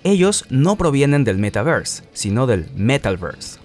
ellos 0.02 0.44
no 0.50 0.74
provienen 0.74 1.22
del 1.22 1.38
metaverse, 1.38 2.02
sino 2.12 2.48
del 2.48 2.68
metalverse. 2.74 3.59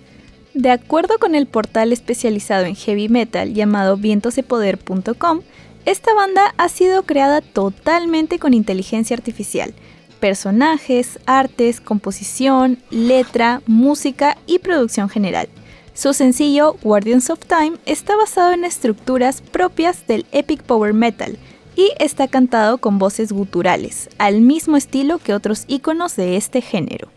De 0.56 0.72
acuerdo 0.72 1.19
con 1.19 1.36
el 1.36 1.48
portal 1.48 1.92
especializado 1.92 2.63
en 2.63 2.75
heavy 2.75 3.10
metal 3.10 3.54
llamado 3.54 3.98
vientosepoder.com, 3.98 5.42
esta 5.84 6.13
banda 6.13 6.56
ha 6.56 6.69
sido 6.69 7.04
creada 7.04 7.42
totalmente 7.42 8.40
con 8.40 8.54
inteligencia 8.54 9.18
artificial. 9.18 9.74
Personajes, 10.22 11.19
artes, 11.25 11.81
composición, 11.81 12.78
letra, 12.90 13.63
música 13.68 14.38
y 14.48 14.60
producción 14.60 15.10
general. 15.10 15.50
Su 15.94 16.13
sencillo 16.13 16.77
Guardians 16.82 17.29
of 17.29 17.39
Time 17.46 17.74
está 17.86 18.15
basado 18.15 18.53
en 18.53 18.63
estructuras 18.63 19.41
propias 19.41 20.08
del 20.08 20.25
epic 20.32 20.63
power 20.63 20.94
metal 20.94 21.38
y 21.75 21.91
está 22.00 22.29
cantado 22.29 22.77
con 22.77 22.98
voces 22.98 23.34
guturales, 23.34 24.10
al 24.18 24.39
mismo 24.39 24.77
estilo 24.77 25.18
que 25.18 25.34
otros 25.34 25.65
iconos 25.68 26.15
de 26.15 26.38
este 26.38 26.62
género. 26.62 27.14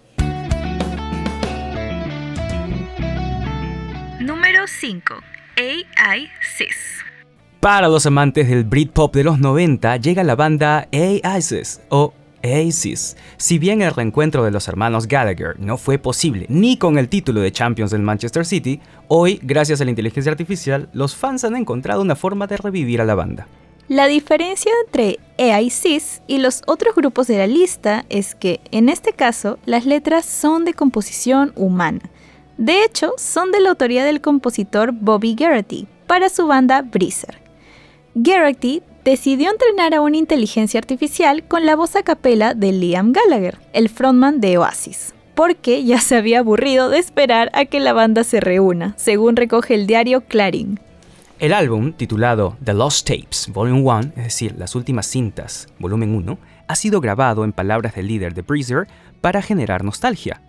Número 4.58 4.74
5. 4.80 5.14
AISIS. 5.56 7.04
Para 7.60 7.86
los 7.86 8.06
amantes 8.06 8.48
del 8.48 8.64
Britpop 8.64 9.14
de 9.14 9.22
los 9.22 9.38
90 9.38 9.98
llega 9.98 10.24
la 10.24 10.34
banda 10.34 10.88
AISIS 10.90 11.80
o 11.90 12.12
AISIS. 12.42 13.16
Si 13.36 13.60
bien 13.60 13.82
el 13.82 13.94
reencuentro 13.94 14.42
de 14.42 14.50
los 14.50 14.66
hermanos 14.66 15.06
Gallagher 15.06 15.60
no 15.60 15.76
fue 15.76 15.98
posible 15.98 16.46
ni 16.48 16.76
con 16.76 16.98
el 16.98 17.08
título 17.08 17.40
de 17.40 17.52
Champions 17.52 17.92
del 17.92 18.02
Manchester 18.02 18.44
City, 18.44 18.80
hoy, 19.06 19.38
gracias 19.44 19.80
a 19.80 19.84
la 19.84 19.90
inteligencia 19.90 20.32
artificial, 20.32 20.88
los 20.92 21.14
fans 21.14 21.44
han 21.44 21.54
encontrado 21.54 22.02
una 22.02 22.16
forma 22.16 22.48
de 22.48 22.56
revivir 22.56 23.00
a 23.00 23.04
la 23.04 23.14
banda. 23.14 23.46
La 23.86 24.08
diferencia 24.08 24.72
entre 24.84 25.20
AISIS 25.38 26.22
y 26.26 26.38
los 26.38 26.62
otros 26.66 26.96
grupos 26.96 27.28
de 27.28 27.38
la 27.38 27.46
lista 27.46 28.06
es 28.08 28.34
que, 28.34 28.60
en 28.72 28.88
este 28.88 29.12
caso, 29.12 29.60
las 29.66 29.86
letras 29.86 30.24
son 30.24 30.64
de 30.64 30.74
composición 30.74 31.52
humana. 31.54 32.00
De 32.58 32.84
hecho, 32.84 33.12
son 33.16 33.52
de 33.52 33.60
la 33.60 33.70
autoría 33.70 34.04
del 34.04 34.20
compositor 34.20 34.90
Bobby 34.92 35.36
Geraghty 35.38 35.86
para 36.08 36.28
su 36.28 36.48
banda 36.48 36.82
Breezer. 36.82 37.40
Geraghty 38.20 38.82
decidió 39.04 39.50
entrenar 39.52 39.94
a 39.94 40.00
una 40.00 40.16
inteligencia 40.16 40.78
artificial 40.78 41.44
con 41.44 41.64
la 41.64 41.76
voz 41.76 41.94
a 41.94 42.02
capela 42.02 42.54
de 42.54 42.72
Liam 42.72 43.12
Gallagher, 43.12 43.58
el 43.72 43.88
frontman 43.88 44.40
de 44.40 44.58
Oasis, 44.58 45.14
porque 45.36 45.84
ya 45.84 46.00
se 46.00 46.16
había 46.16 46.40
aburrido 46.40 46.88
de 46.88 46.98
esperar 46.98 47.48
a 47.54 47.64
que 47.64 47.78
la 47.78 47.92
banda 47.92 48.24
se 48.24 48.40
reúna, 48.40 48.94
según 48.96 49.36
recoge 49.36 49.76
el 49.76 49.86
diario 49.86 50.22
Clarín. 50.22 50.80
El 51.38 51.52
álbum, 51.52 51.92
titulado 51.92 52.56
The 52.64 52.74
Lost 52.74 53.06
Tapes, 53.06 53.48
Volume 53.52 53.82
1, 53.82 54.00
es 54.16 54.24
decir, 54.24 54.56
las 54.58 54.74
últimas 54.74 55.06
cintas, 55.06 55.68
volumen 55.78 56.12
1, 56.12 56.36
ha 56.66 56.74
sido 56.74 57.00
grabado 57.00 57.44
en 57.44 57.52
palabras 57.52 57.94
del 57.94 58.08
líder 58.08 58.34
de 58.34 58.42
Breezer 58.42 58.88
para 59.20 59.42
generar 59.42 59.84
nostalgia. 59.84 60.42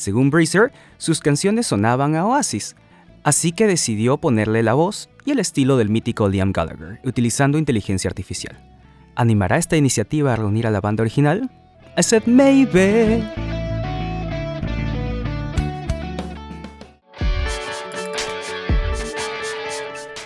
Según 0.00 0.30
Breezer, 0.30 0.72
sus 0.96 1.20
canciones 1.20 1.66
sonaban 1.66 2.16
a 2.16 2.24
Oasis, 2.24 2.74
así 3.22 3.52
que 3.52 3.66
decidió 3.66 4.16
ponerle 4.16 4.62
la 4.62 4.72
voz 4.72 5.10
y 5.26 5.32
el 5.32 5.40
estilo 5.40 5.76
del 5.76 5.90
mítico 5.90 6.26
Liam 6.26 6.52
Gallagher, 6.52 7.00
utilizando 7.04 7.58
inteligencia 7.58 8.08
artificial. 8.08 8.58
¿Animará 9.14 9.58
esta 9.58 9.76
iniciativa 9.76 10.32
a 10.32 10.36
reunir 10.36 10.66
a 10.66 10.70
la 10.70 10.80
banda 10.80 11.02
original? 11.02 11.50
I 11.98 12.02
said 12.02 12.22
maybe. 12.24 13.22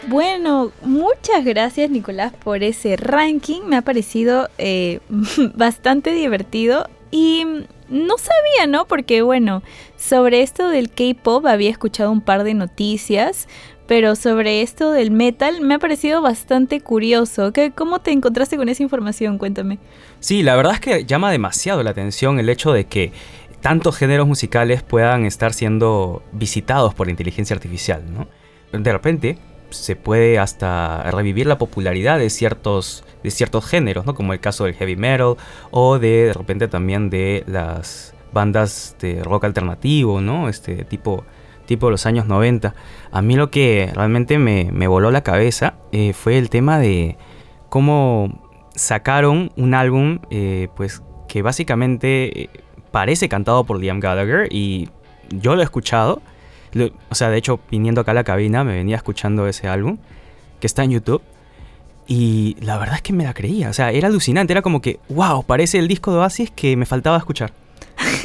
Bueno, 0.07 0.71
muchas 0.83 1.45
gracias 1.45 1.91
Nicolás 1.91 2.33
por 2.33 2.63
ese 2.63 2.95
ranking. 2.95 3.63
Me 3.63 3.75
ha 3.75 3.83
parecido 3.83 4.49
eh, 4.57 5.01
bastante 5.57 6.13
divertido 6.13 6.89
y 7.15 7.47
no 7.89 8.19
sabía, 8.19 8.67
¿no? 8.67 8.89
Porque 8.89 9.23
bueno, 9.23 9.63
sobre 9.97 10.43
esto 10.43 10.69
del 10.69 10.91
K-Pop 10.91 11.47
había 11.47 11.71
escuchado 11.71 12.11
un 12.11 12.21
par 12.21 12.43
de 12.43 12.55
noticias, 12.55 13.47
pero 13.87 14.17
sobre 14.17 14.63
esto 14.63 14.91
del 14.91 15.13
metal 15.13 15.61
me 15.61 15.75
ha 15.75 15.79
parecido 15.79 16.23
bastante 16.23 16.81
curioso. 16.81 17.53
¿Cómo 17.77 18.01
te 18.01 18.11
encontraste 18.11 18.57
con 18.57 18.69
esa 18.69 18.83
información? 18.83 19.39
Cuéntame. 19.39 19.79
Sí, 20.19 20.43
la 20.43 20.57
verdad 20.57 20.75
es 20.75 20.81
que 20.81 21.05
llama 21.05 21.31
demasiado 21.31 21.85
la 21.85 21.91
atención 21.91 22.41
el 22.41 22.49
hecho 22.49 22.73
de 22.73 22.87
que 22.87 23.13
tantos 23.61 23.97
géneros 23.97 24.27
musicales 24.27 24.83
puedan 24.83 25.25
estar 25.25 25.53
siendo 25.53 26.25
visitados 26.33 26.95
por 26.95 27.09
inteligencia 27.09 27.55
artificial, 27.55 28.03
¿no? 28.13 28.27
De 28.77 28.93
repente 28.93 29.39
se 29.77 29.97
puede 29.97 30.39
hasta 30.39 31.11
revivir 31.11 31.47
la 31.47 31.59
popularidad 31.59 32.19
de 32.19 32.31
ciertos, 32.31 33.05
de 33.23 33.31
ciertos 33.31 33.67
géneros, 33.67 34.07
¿no? 34.07 34.15
Como 34.15 34.33
el 34.33 34.41
caso 34.41 34.65
del 34.65 34.75
heavy 34.75 34.97
metal 34.97 35.37
o 35.71 35.99
de, 35.99 36.27
de 36.27 36.33
repente 36.33 36.69
también 36.69 37.11
de 37.11 37.45
las 37.47 38.15
bandas 38.33 38.97
de 39.01 39.23
rock 39.23 39.45
alternativo, 39.45 40.21
¿no? 40.21 40.49
Este 40.49 40.85
tipo 40.85 41.25
tipo 41.65 41.87
de 41.87 41.93
los 41.93 42.07
años 42.07 42.27
90. 42.27 42.75
A 43.11 43.23
mí 43.23 43.37
lo 43.37 43.51
que 43.51 43.91
realmente 43.95 44.39
me, 44.39 44.87
voló 44.87 45.11
la 45.11 45.23
cabeza 45.23 45.75
eh, 45.93 46.13
fue 46.13 46.39
el 46.39 46.51
tema 46.51 46.79
de 46.79 47.17
cómo 47.69 48.41
sacaron 48.75 49.53
un 49.57 49.75
álbum 49.75 50.19
eh, 50.31 50.69
pues 50.77 51.03
que 51.29 51.43
básicamente 51.43 52.43
eh, 52.43 52.51
parece 52.91 53.29
cantado 53.29 53.65
por 53.65 53.79
Liam 53.79 54.01
Gallagher 54.01 54.49
y 54.53 54.89
yo 55.31 55.55
lo 55.55 55.63
he 55.63 55.65
escuchado. 55.65 56.23
O 57.09 57.15
sea, 57.15 57.31
de 57.31 57.39
hecho, 57.39 57.61
viniendo 57.71 58.01
acá 58.01 58.11
a 58.11 58.15
la 58.15 58.25
cabina 58.25 58.65
me 58.65 58.75
venía 58.75 58.97
escuchando 58.97 59.47
ese 59.47 59.69
álbum 59.69 59.99
que 60.61 60.67
está 60.67 60.85
en 60.85 60.91
YouTube. 60.93 61.23
Y 62.07 62.57
la 62.61 62.77
verdad 62.79 62.97
es 62.97 63.03
que 63.03 63.13
me 63.13 63.25
la 63.25 63.33
creía. 63.33 63.71
O 63.71 63.73
sea, 63.73 63.91
era 63.91 64.09
alucinante. 64.09 64.53
Era 64.53 64.63
como 64.63 64.83
que, 64.83 64.99
wow, 65.09 65.45
parece 65.45 65.79
el 65.79 65.89
disco 65.89 66.13
de 66.13 66.19
Oasis 66.19 66.51
que 66.51 66.77
me 66.77 66.87
faltaba 66.87 67.17
escuchar. 67.17 67.53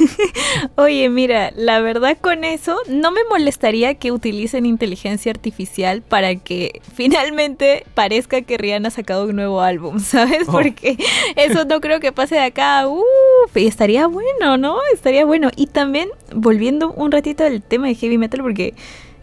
Oye, 0.76 1.08
mira, 1.08 1.52
la 1.56 1.80
verdad 1.80 2.16
con 2.20 2.44
eso 2.44 2.76
no 2.88 3.10
me 3.10 3.20
molestaría 3.28 3.94
que 3.94 4.12
utilicen 4.12 4.66
inteligencia 4.66 5.30
artificial 5.30 6.02
para 6.02 6.34
que 6.36 6.80
finalmente 6.94 7.84
parezca 7.94 8.42
que 8.42 8.58
Rihanna 8.58 8.88
ha 8.88 8.90
sacado 8.90 9.26
un 9.26 9.36
nuevo 9.36 9.60
álbum, 9.60 10.00
¿sabes? 10.00 10.48
Oh. 10.48 10.52
Porque 10.52 10.96
eso 11.36 11.64
no 11.64 11.80
creo 11.80 12.00
que 12.00 12.12
pase 12.12 12.36
de 12.36 12.42
acá. 12.42 12.86
Uf, 12.88 13.56
y 13.56 13.66
estaría 13.66 14.06
bueno, 14.06 14.56
¿no? 14.56 14.78
Estaría 14.92 15.24
bueno. 15.24 15.50
Y 15.56 15.66
también, 15.66 16.08
volviendo 16.34 16.92
un 16.92 17.12
ratito 17.12 17.44
al 17.44 17.62
tema 17.62 17.88
de 17.88 17.94
heavy 17.94 18.18
metal, 18.18 18.40
porque 18.42 18.74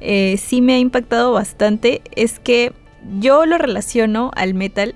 eh, 0.01 0.37
sí 0.37 0.61
me 0.61 0.73
ha 0.73 0.79
impactado 0.79 1.31
bastante, 1.33 2.01
es 2.15 2.39
que 2.39 2.73
yo 3.19 3.45
lo 3.45 3.57
relaciono 3.57 4.31
al 4.35 4.53
metal 4.53 4.95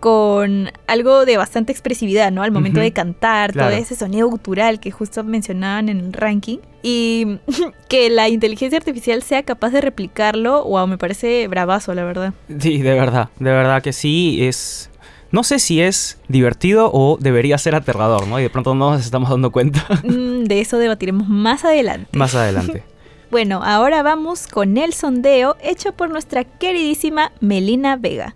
con 0.00 0.72
algo 0.86 1.26
de 1.26 1.36
bastante 1.36 1.72
expresividad, 1.72 2.32
¿no? 2.32 2.42
Al 2.42 2.50
momento 2.50 2.80
de 2.80 2.90
cantar, 2.92 3.52
todo 3.52 3.68
ese 3.68 3.94
sonido 3.94 4.28
gutural 4.28 4.80
que 4.80 4.90
justo 4.90 5.22
mencionaban 5.22 5.90
en 5.90 6.00
el 6.00 6.12
ranking. 6.12 6.58
Y 6.82 7.38
que 7.88 8.08
la 8.08 8.28
inteligencia 8.30 8.78
artificial 8.78 9.22
sea 9.22 9.42
capaz 9.42 9.70
de 9.70 9.82
replicarlo, 9.82 10.64
wow, 10.64 10.86
me 10.86 10.96
parece 10.96 11.46
bravazo, 11.48 11.94
la 11.94 12.04
verdad. 12.04 12.32
Sí, 12.58 12.78
de 12.78 12.94
verdad, 12.94 13.28
de 13.38 13.50
verdad 13.50 13.82
que 13.82 13.92
sí, 13.92 14.38
es... 14.44 14.90
No 15.32 15.44
sé 15.44 15.60
si 15.60 15.80
es 15.80 16.18
divertido 16.26 16.90
o 16.92 17.16
debería 17.20 17.56
ser 17.56 17.76
aterrador, 17.76 18.26
¿no? 18.26 18.40
Y 18.40 18.42
de 18.42 18.50
pronto 18.50 18.74
no 18.74 18.90
nos 18.90 19.04
estamos 19.04 19.30
dando 19.30 19.52
cuenta. 19.52 19.86
Mm, 20.02 20.44
de 20.44 20.60
eso 20.60 20.78
debatiremos 20.78 21.28
más 21.28 21.64
adelante. 21.64 22.18
Más 22.18 22.34
adelante. 22.34 22.82
bueno, 23.30 23.60
ahora 23.62 24.02
vamos 24.02 24.48
con 24.48 24.76
el 24.76 24.92
sondeo 24.92 25.56
hecho 25.62 25.92
por 25.92 26.10
nuestra 26.10 26.42
queridísima 26.42 27.30
Melina 27.40 27.96
Vega. 27.96 28.34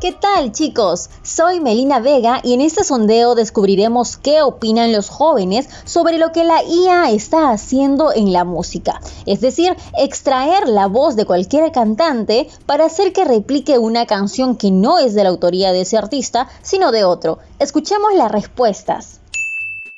¿Qué 0.00 0.12
tal 0.12 0.52
chicos? 0.52 1.10
Soy 1.24 1.58
Melina 1.58 1.98
Vega 1.98 2.40
y 2.44 2.54
en 2.54 2.60
este 2.60 2.84
sondeo 2.84 3.34
descubriremos 3.34 4.16
qué 4.16 4.42
opinan 4.42 4.92
los 4.92 5.08
jóvenes 5.08 5.68
sobre 5.84 6.18
lo 6.18 6.30
que 6.30 6.44
la 6.44 6.62
IA 6.62 7.10
está 7.10 7.50
haciendo 7.50 8.12
en 8.14 8.32
la 8.32 8.44
música. 8.44 9.00
Es 9.26 9.40
decir, 9.40 9.76
extraer 9.98 10.68
la 10.68 10.86
voz 10.86 11.16
de 11.16 11.24
cualquier 11.24 11.72
cantante 11.72 12.48
para 12.64 12.84
hacer 12.84 13.12
que 13.12 13.24
replique 13.24 13.76
una 13.78 14.06
canción 14.06 14.54
que 14.54 14.70
no 14.70 15.00
es 15.00 15.14
de 15.14 15.24
la 15.24 15.30
autoría 15.30 15.72
de 15.72 15.80
ese 15.80 15.96
artista, 15.96 16.48
sino 16.62 16.92
de 16.92 17.02
otro. 17.02 17.40
Escuchemos 17.58 18.14
las 18.14 18.30
respuestas. 18.30 19.18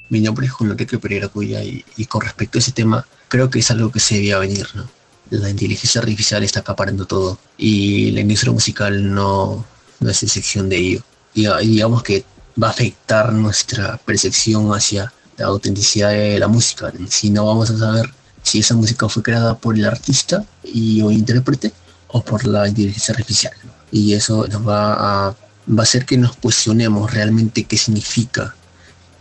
Mi 0.08 0.22
nombre 0.22 0.46
es 0.46 0.52
Juan 0.52 0.70
Enrique 0.70 0.98
Pereira 0.98 1.28
Cuya 1.28 1.62
y, 1.62 1.84
y 1.98 2.06
con 2.06 2.22
respecto 2.22 2.56
a 2.56 2.60
ese 2.60 2.72
tema, 2.72 3.06
creo 3.28 3.50
que 3.50 3.58
es 3.58 3.70
algo 3.70 3.92
que 3.92 4.00
se 4.00 4.14
debía 4.14 4.38
venir, 4.38 4.66
¿no? 4.72 4.88
La 5.28 5.50
inteligencia 5.50 6.00
artificial 6.00 6.42
está 6.42 6.60
acaparando 6.60 7.04
todo 7.04 7.38
y 7.58 8.10
la 8.12 8.20
industria 8.20 8.52
musical 8.52 9.14
no, 9.14 9.64
no 10.00 10.10
es 10.10 10.22
excepción 10.22 10.68
de 10.68 10.76
ello. 10.76 11.02
Y, 11.34 11.46
digamos 11.66 12.02
que 12.02 12.24
va 12.60 12.68
a 12.68 12.70
afectar 12.70 13.32
nuestra 13.32 13.96
percepción 13.98 14.72
hacia 14.74 15.12
la 15.36 15.46
autenticidad 15.46 16.10
de 16.10 16.38
la 16.38 16.48
música. 16.48 16.92
Si 17.08 17.30
no 17.30 17.46
vamos 17.46 17.70
a 17.70 17.78
saber 17.78 18.10
si 18.42 18.58
esa 18.58 18.74
música 18.74 19.08
fue 19.08 19.22
creada 19.22 19.56
por 19.56 19.76
el 19.76 19.84
artista 19.84 20.44
y 20.64 21.00
o 21.02 21.10
intérprete 21.10 21.72
o 22.08 22.22
por 22.22 22.46
la 22.46 22.68
inteligencia 22.68 23.12
artificial. 23.12 23.52
Y 23.92 24.14
eso 24.14 24.46
nos 24.48 24.66
va 24.66 25.28
a, 25.28 25.30
va 25.30 25.80
a 25.80 25.82
hacer 25.82 26.04
que 26.04 26.16
nos 26.16 26.36
cuestionemos 26.36 27.12
realmente 27.12 27.64
qué 27.64 27.76
significa 27.76 28.54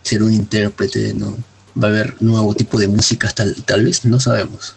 ser 0.02 0.22
un 0.22 0.32
intérprete. 0.32 1.14
¿no? 1.14 1.36
Va 1.80 1.88
a 1.88 1.90
haber 1.90 2.16
nuevo 2.20 2.54
tipo 2.54 2.78
de 2.78 2.88
música, 2.88 3.30
tal, 3.30 3.54
tal 3.64 3.84
vez, 3.84 4.04
no 4.04 4.18
sabemos. 4.18 4.74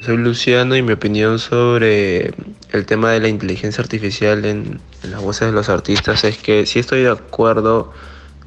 Soy 0.00 0.18
Luciano 0.18 0.76
y 0.76 0.82
mi 0.82 0.92
opinión 0.92 1.38
sobre 1.38 2.34
el 2.70 2.84
tema 2.86 3.12
de 3.12 3.20
la 3.20 3.28
inteligencia 3.28 3.82
artificial 3.82 4.44
en, 4.44 4.78
las 5.02 5.22
voces 5.22 5.48
de 5.48 5.52
los 5.52 5.70
artistas 5.70 6.22
es 6.24 6.36
que 6.36 6.66
sí 6.66 6.78
estoy 6.78 7.02
de 7.02 7.10
acuerdo, 7.10 7.92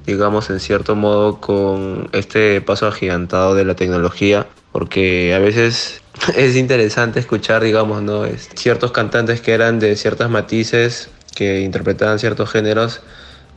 digamos, 0.05 0.51
en 0.51 0.59
cierto 0.59 0.95
modo 0.95 1.41
con 1.41 2.07
este 2.13 2.61
paso 2.61 2.85
agigantado 2.87 3.55
de 3.55 3.65
la 3.65 3.75
tecnología, 3.75 4.45
porque 4.71 5.33
a 5.33 5.39
veces 5.39 6.01
es 6.35 6.55
interesante 6.55 7.19
escuchar, 7.19 7.63
digamos, 7.63 8.03
¿no? 8.03 8.25
ciertos 8.53 8.91
cantantes 8.91 9.41
que 9.41 9.53
eran 9.53 9.79
de 9.79 9.95
ciertas 9.95 10.29
matices, 10.29 11.09
que 11.35 11.61
interpretaban 11.61 12.19
ciertos 12.19 12.51
géneros, 12.51 13.01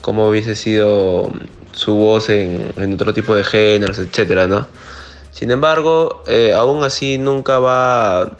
como 0.00 0.28
hubiese 0.28 0.56
sido 0.56 1.30
su 1.72 1.94
voz 1.94 2.30
en, 2.30 2.72
en 2.76 2.94
otro 2.94 3.12
tipo 3.12 3.34
de 3.34 3.44
géneros, 3.44 3.98
etcétera, 3.98 4.46
¿no? 4.46 4.66
Sin 5.32 5.50
embargo, 5.50 6.22
eh, 6.28 6.52
aún 6.52 6.84
así 6.84 7.18
nunca 7.18 7.58
va 7.58 8.22
a 8.22 8.32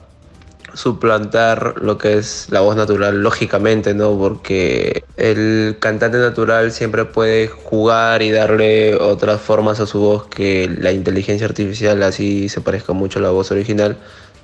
suplantar 0.74 1.74
lo 1.82 1.98
que 1.98 2.18
es 2.18 2.46
la 2.50 2.60
voz 2.60 2.76
natural, 2.76 3.22
lógicamente, 3.22 3.94
¿no? 3.94 4.16
Porque 4.18 5.04
el 5.16 5.76
cantante 5.80 6.18
natural 6.18 6.72
siempre 6.72 7.04
puede 7.04 7.48
jugar 7.48 8.22
y 8.22 8.30
darle 8.30 8.94
otras 8.94 9.40
formas 9.40 9.80
a 9.80 9.86
su 9.86 10.00
voz 10.00 10.26
que 10.26 10.70
la 10.78 10.92
inteligencia 10.92 11.46
artificial, 11.46 12.02
así 12.02 12.48
se 12.48 12.60
parezca 12.60 12.92
mucho 12.92 13.18
a 13.18 13.22
la 13.22 13.30
voz 13.30 13.50
original, 13.50 13.96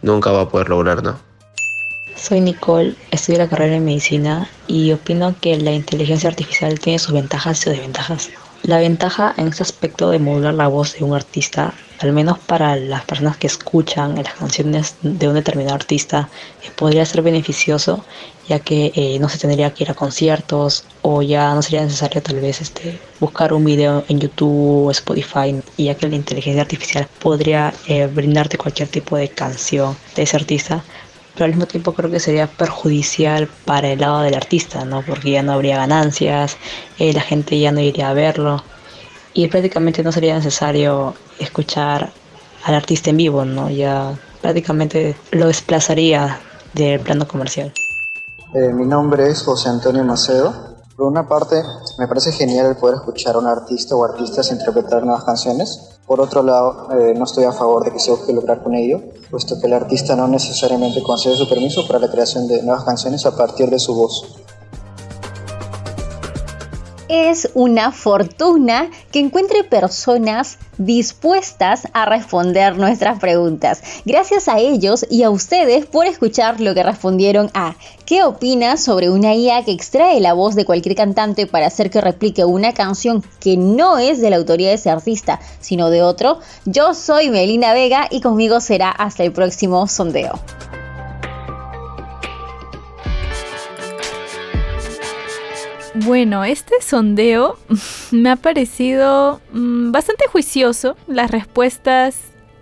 nunca 0.02 0.32
va 0.32 0.42
a 0.42 0.48
poder 0.48 0.68
lograr, 0.68 1.02
¿no? 1.02 1.18
Soy 2.16 2.40
Nicole, 2.40 2.96
estudio 3.12 3.38
la 3.38 3.48
carrera 3.48 3.74
de 3.74 3.80
medicina 3.80 4.50
y 4.66 4.90
opino 4.92 5.34
que 5.40 5.56
la 5.56 5.70
inteligencia 5.70 6.28
artificial 6.28 6.80
tiene 6.80 6.98
sus 6.98 7.14
ventajas 7.14 7.64
y 7.66 7.70
desventajas. 7.70 8.30
La 8.64 8.78
ventaja 8.78 9.34
en 9.36 9.48
este 9.48 9.62
aspecto 9.62 10.10
de 10.10 10.18
modular 10.18 10.54
la 10.54 10.66
voz 10.66 10.98
de 10.98 11.04
un 11.04 11.14
artista, 11.14 11.74
al 12.00 12.12
menos 12.12 12.38
para 12.38 12.76
las 12.76 13.04
personas 13.04 13.36
que 13.36 13.46
escuchan 13.46 14.14
las 14.22 14.34
canciones 14.34 14.94
de 15.02 15.28
un 15.28 15.34
determinado 15.34 15.74
artista, 15.74 16.28
eh, 16.62 16.70
podría 16.76 17.04
ser 17.04 17.22
beneficioso, 17.22 18.04
ya 18.48 18.60
que 18.60 18.92
eh, 18.94 19.18
no 19.18 19.28
se 19.28 19.38
tendría 19.38 19.74
que 19.74 19.84
ir 19.84 19.90
a 19.90 19.94
conciertos 19.94 20.84
o 21.02 21.22
ya 21.22 21.54
no 21.54 21.62
sería 21.62 21.82
necesario 21.82 22.22
tal 22.22 22.40
vez 22.40 22.60
este, 22.60 22.98
buscar 23.20 23.52
un 23.52 23.64
video 23.64 24.04
en 24.08 24.20
YouTube 24.20 24.86
o 24.86 24.90
Spotify, 24.90 25.60
ya 25.76 25.94
que 25.96 26.08
la 26.08 26.16
inteligencia 26.16 26.62
artificial 26.62 27.08
podría 27.18 27.74
eh, 27.86 28.06
brindarte 28.06 28.58
cualquier 28.58 28.88
tipo 28.88 29.16
de 29.16 29.28
canción 29.28 29.96
de 30.14 30.22
ese 30.22 30.36
artista 30.36 30.82
pero 31.34 31.44
al 31.44 31.52
mismo 31.52 31.66
tiempo 31.66 31.94
creo 31.94 32.10
que 32.10 32.18
sería 32.18 32.48
perjudicial 32.48 33.48
para 33.64 33.92
el 33.92 34.00
lado 34.00 34.22
del 34.22 34.34
artista, 34.34 34.84
¿no? 34.84 35.02
Porque 35.02 35.30
ya 35.30 35.42
no 35.44 35.52
habría 35.52 35.76
ganancias, 35.76 36.56
la 36.98 37.20
gente 37.20 37.56
ya 37.60 37.70
no 37.70 37.78
iría 37.78 38.10
a 38.10 38.12
verlo 38.12 38.64
y 39.34 39.48
prácticamente 39.48 40.02
no 40.02 40.12
sería 40.12 40.34
necesario 40.34 41.14
escuchar 41.38 42.10
al 42.64 42.74
artista 42.74 43.10
en 43.10 43.16
vivo, 43.16 43.44
¿no? 43.44 43.70
Ya 43.70 44.18
prácticamente 44.40 45.16
lo 45.32 45.46
desplazaría 45.46 46.40
del 46.74 47.00
plano 47.00 47.26
comercial. 47.26 47.72
Eh, 48.54 48.72
mi 48.72 48.84
nombre 48.86 49.28
es 49.28 49.42
José 49.42 49.68
Antonio 49.68 50.02
Macedo 50.04 50.54
Por 50.96 51.06
una 51.06 51.28
parte, 51.28 51.62
me 51.98 52.08
parece 52.08 52.32
genial 52.32 52.66
el 52.66 52.76
poder 52.76 52.96
escuchar 52.96 53.34
a 53.34 53.38
un 53.38 53.46
artista 53.46 53.94
o 53.94 54.04
artistas 54.04 54.50
interpretar 54.50 55.04
nuevas 55.04 55.24
canciones. 55.24 55.98
Por 56.06 56.20
otro 56.20 56.42
lado, 56.42 56.88
eh, 56.98 57.14
no 57.16 57.24
estoy 57.24 57.44
a 57.44 57.52
favor 57.52 57.84
de 57.84 57.92
que 57.92 57.98
se 57.98 58.10
busque 58.10 58.32
lucrar 58.32 58.62
con 58.62 58.74
ello, 58.74 59.00
puesto 59.30 59.60
que 59.60 59.66
el 59.66 59.74
artista 59.74 60.16
no 60.16 60.26
necesariamente 60.26 61.02
concede 61.02 61.36
su 61.36 61.48
permiso 61.48 61.86
para 61.86 61.98
la 61.98 62.10
creación 62.10 62.48
de 62.48 62.62
nuevas 62.62 62.84
canciones 62.84 63.26
a 63.26 63.36
partir 63.36 63.68
de 63.68 63.78
su 63.78 63.94
voz. 63.94 64.38
Es 67.08 67.50
una 67.54 67.90
fortuna 67.90 68.90
que 69.10 69.18
encuentre 69.18 69.64
personas 69.64 70.58
dispuestas 70.76 71.88
a 71.94 72.04
responder 72.04 72.76
nuestras 72.76 73.18
preguntas. 73.18 73.82
Gracias 74.04 74.46
a 74.46 74.58
ellos 74.58 75.06
y 75.08 75.22
a 75.22 75.30
ustedes 75.30 75.86
por 75.86 76.06
escuchar 76.06 76.60
lo 76.60 76.74
que 76.74 76.82
respondieron 76.82 77.50
a 77.54 77.76
¿Qué 78.04 78.22
opinas 78.24 78.82
sobre 78.82 79.10
una 79.10 79.34
IA 79.34 79.64
que 79.64 79.72
extrae 79.72 80.20
la 80.20 80.32
voz 80.32 80.54
de 80.54 80.64
cualquier 80.64 80.94
cantante 80.94 81.46
para 81.46 81.66
hacer 81.66 81.90
que 81.90 82.00
replique 82.00 82.44
una 82.44 82.72
canción 82.72 83.22
que 83.40 83.56
no 83.56 83.98
es 83.98 84.20
de 84.20 84.30
la 84.30 84.36
autoría 84.36 84.68
de 84.68 84.74
ese 84.74 84.90
artista, 84.90 85.40
sino 85.60 85.90
de 85.90 86.02
otro? 86.02 86.40
Yo 86.64 86.94
soy 86.94 87.30
Melina 87.30 87.72
Vega 87.72 88.06
y 88.10 88.20
conmigo 88.20 88.60
será 88.60 88.90
hasta 88.90 89.24
el 89.24 89.32
próximo 89.32 89.86
sondeo. 89.88 90.38
Bueno, 96.04 96.44
este 96.44 96.76
sondeo 96.80 97.58
me 98.12 98.30
ha 98.30 98.36
parecido 98.36 99.40
mm, 99.52 99.90
bastante 99.90 100.26
juicioso. 100.28 100.96
Las 101.08 101.30
respuestas 101.30 102.16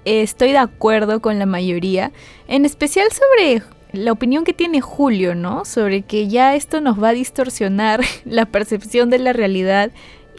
eh, 0.07 0.23
estoy 0.23 0.53
de 0.53 0.59
acuerdo 0.59 1.21
con 1.21 1.39
la 1.39 1.45
mayoría, 1.45 2.13
en 2.49 2.65
especial 2.65 3.09
sobre 3.13 3.63
la 3.93 4.13
opinión 4.13 4.45
que 4.45 4.55
tiene 4.55 4.81
Julio, 4.81 5.35
¿no? 5.35 5.67
Sobre 5.67 6.03
que 6.03 6.29
ya 6.29 6.55
esto 6.55 6.81
nos 6.81 7.03
va 7.03 7.11
a 7.11 7.15
distorsionar 7.15 8.01
la 8.25 8.47
percepción 8.47 9.11
de 9.11 9.19
la 9.19 9.35
realidad 9.35 9.91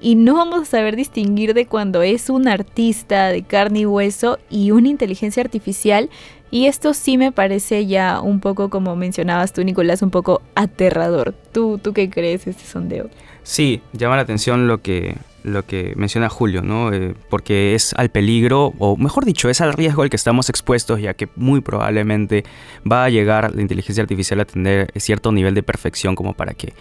y 0.01 0.16
no 0.16 0.36
vamos 0.36 0.62
a 0.62 0.66
saber 0.66 0.96
distinguir 0.96 1.54
de 1.54 1.66
cuando 1.66 2.01
es 2.01 2.30
un 2.30 2.48
artista 2.48 3.27
de 3.27 3.44
carne 3.44 3.80
y 3.80 3.86
hueso 3.86 4.39
y 4.50 4.72
una 4.72 4.89
inteligencia 4.89 5.44
artificial 5.44 6.10
y 6.50 6.68
esto 6.68 6.94
sí 6.94 7.18
me 7.18 7.32
parece 7.32 7.86
ya 7.86 8.22
un 8.22 8.39
poco, 8.39 8.70
como 8.70 8.96
mencionabas 8.96 9.54
tú, 9.54 9.63
Nicolás, 9.63 10.01
un 10.01 10.12
poco 10.12 10.42
aterrador. 10.56 11.34
¿Tú, 11.51 11.77
tú 11.77 11.94
qué 11.94 12.10
crees 12.10 12.48
este 12.48 12.63
sondeo? 12.66 13.10
Sí, 13.44 13.82
llama 13.94 14.16
la 14.16 14.22
atención 14.24 14.68
lo 14.68 14.82
que, 14.82 15.16
lo 15.44 15.66
que 15.66 15.94
menciona 15.96 16.30
Julio, 16.30 16.62
¿no? 16.62 16.94
Eh, 16.94 17.16
porque 17.30 17.75
es 17.75 17.94
al 17.94 18.10
peligro, 18.10 18.74
o 18.77 18.98
mejor 18.98 19.25
dicho, 19.25 19.50
es 19.50 19.62
al 19.62 19.74
riesgo 19.74 20.04
al 20.04 20.10
que 20.10 20.16
estamos 20.16 20.50
expuestos, 20.50 21.01
ya 21.01 21.13
que 21.13 21.30
muy 21.36 21.62
probablemente 21.62 22.44
va 22.89 23.06
a 23.06 23.10
llegar 23.10 23.54
la 23.56 23.62
inteligencia 23.62 24.01
artificial 24.01 24.39
a 24.39 24.46
tener 24.46 24.92
cierto 24.98 25.32
nivel 25.32 25.54
de 25.54 25.63
perfección 25.63 26.16
como 26.16 26.34
para 26.34 26.54
que 26.54 26.74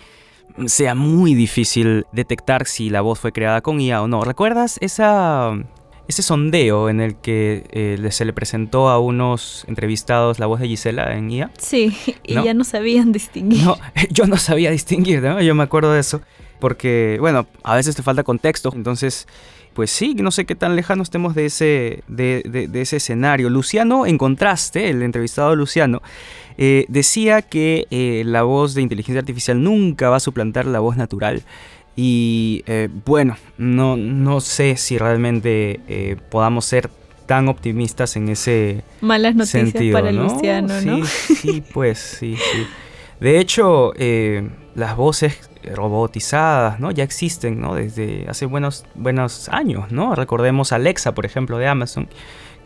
sea 0.66 0.94
muy 0.94 1.34
difícil 1.34 2.06
detectar 2.12 2.66
si 2.66 2.88
la 2.88 3.00
voz 3.00 3.18
fue 3.18 3.32
creada 3.32 3.60
con 3.60 3.80
IA 3.80 4.02
o 4.02 4.08
no. 4.08 4.22
¿Recuerdas 4.22 4.78
esa 4.80 5.52
ese 6.08 6.22
sondeo 6.22 6.88
en 6.88 7.00
el 7.00 7.16
que 7.16 7.64
eh, 7.70 8.10
se 8.10 8.24
le 8.24 8.32
presentó 8.32 8.88
a 8.88 8.98
unos 8.98 9.64
entrevistados 9.66 10.38
la 10.38 10.46
voz 10.46 10.60
de 10.60 10.68
Gisela 10.68 11.16
en 11.16 11.30
IA. 11.30 11.50
Sí, 11.58 11.96
y 12.24 12.34
ya 12.34 12.54
no 12.54 12.64
sabían 12.64 13.12
distinguir. 13.12 13.64
No, 13.64 13.76
yo 14.10 14.26
no 14.26 14.36
sabía 14.36 14.70
distinguir, 14.70 15.22
¿no? 15.22 15.40
Yo 15.40 15.54
me 15.54 15.62
acuerdo 15.62 15.92
de 15.92 16.00
eso. 16.00 16.20
Porque, 16.58 17.18
bueno, 17.20 17.46
a 17.64 17.74
veces 17.74 17.96
te 17.96 18.02
falta 18.02 18.22
contexto. 18.22 18.72
Entonces, 18.74 19.26
pues 19.74 19.90
sí, 19.90 20.14
no 20.14 20.30
sé 20.30 20.46
qué 20.46 20.54
tan 20.54 20.74
lejano 20.74 21.02
estemos 21.02 21.34
de 21.34 21.46
ese, 21.46 22.02
de, 22.08 22.70
ese 22.72 22.96
escenario. 22.96 23.50
Luciano, 23.50 24.06
en 24.06 24.16
contraste, 24.16 24.88
el 24.88 25.02
entrevistado 25.02 25.54
Luciano, 25.54 26.00
eh, 26.56 26.86
decía 26.88 27.42
que 27.42 27.86
eh, 27.90 28.22
la 28.24 28.42
voz 28.42 28.72
de 28.72 28.80
inteligencia 28.80 29.20
artificial 29.20 29.62
nunca 29.62 30.08
va 30.08 30.16
a 30.16 30.20
suplantar 30.20 30.64
la 30.64 30.80
voz 30.80 30.96
natural. 30.96 31.42
Y 31.96 32.62
eh, 32.66 32.88
bueno, 33.06 33.36
no, 33.56 33.96
no 33.96 34.40
sé 34.40 34.76
si 34.76 34.98
realmente 34.98 35.80
eh, 35.88 36.16
podamos 36.30 36.66
ser 36.66 36.90
tan 37.24 37.48
optimistas 37.48 38.16
en 38.16 38.28
ese 38.28 38.84
Malas 39.00 39.34
noticias 39.34 39.92
para 39.92 40.12
Luciano, 40.12 40.80
¿no? 40.82 41.04
Sí, 41.06 41.34
sí, 41.34 41.64
pues 41.72 41.98
sí, 41.98 42.36
sí. 42.36 42.66
De 43.18 43.40
hecho, 43.40 43.92
eh, 43.96 44.48
las 44.74 44.94
voces 44.94 45.48
robotizadas, 45.74 46.78
¿no? 46.78 46.90
Ya 46.90 47.02
existen, 47.02 47.60
¿no? 47.60 47.74
Desde 47.74 48.26
hace 48.28 48.46
buenos, 48.46 48.84
buenos 48.94 49.48
años, 49.48 49.90
¿no? 49.90 50.14
Recordemos 50.14 50.72
Alexa, 50.72 51.14
por 51.14 51.24
ejemplo, 51.24 51.58
de 51.58 51.66
Amazon, 51.66 52.08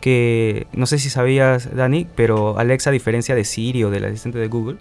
que 0.01 0.67
no 0.73 0.85
sé 0.85 0.99
si 0.99 1.09
sabías, 1.09 1.73
Dani, 1.73 2.05
pero 2.15 2.59
Alexa, 2.59 2.89
a 2.89 2.93
diferencia 2.93 3.33
de 3.33 3.45
Siri 3.45 3.83
o 3.83 3.89
del 3.89 4.05
asistente 4.05 4.39
de 4.39 4.47
Google, 4.47 4.77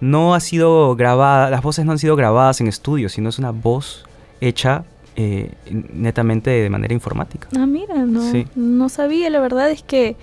no 0.00 0.34
ha 0.34 0.40
sido 0.40 0.96
grabada, 0.96 1.50
las 1.50 1.62
voces 1.62 1.84
no 1.84 1.92
han 1.92 1.98
sido 1.98 2.16
grabadas 2.16 2.60
en 2.60 2.66
estudio, 2.66 3.08
sino 3.08 3.28
es 3.28 3.38
una 3.38 3.50
voz 3.50 4.04
hecha 4.40 4.84
eh, 5.16 5.50
netamente 5.92 6.50
de 6.50 6.70
manera 6.70 6.94
informática. 6.94 7.48
Ah, 7.56 7.66
mira, 7.66 7.94
no, 8.06 8.22
no 8.54 8.88
sabía, 8.88 9.28
la 9.30 9.40
verdad 9.40 9.70
es 9.70 9.82
que, 9.82 10.16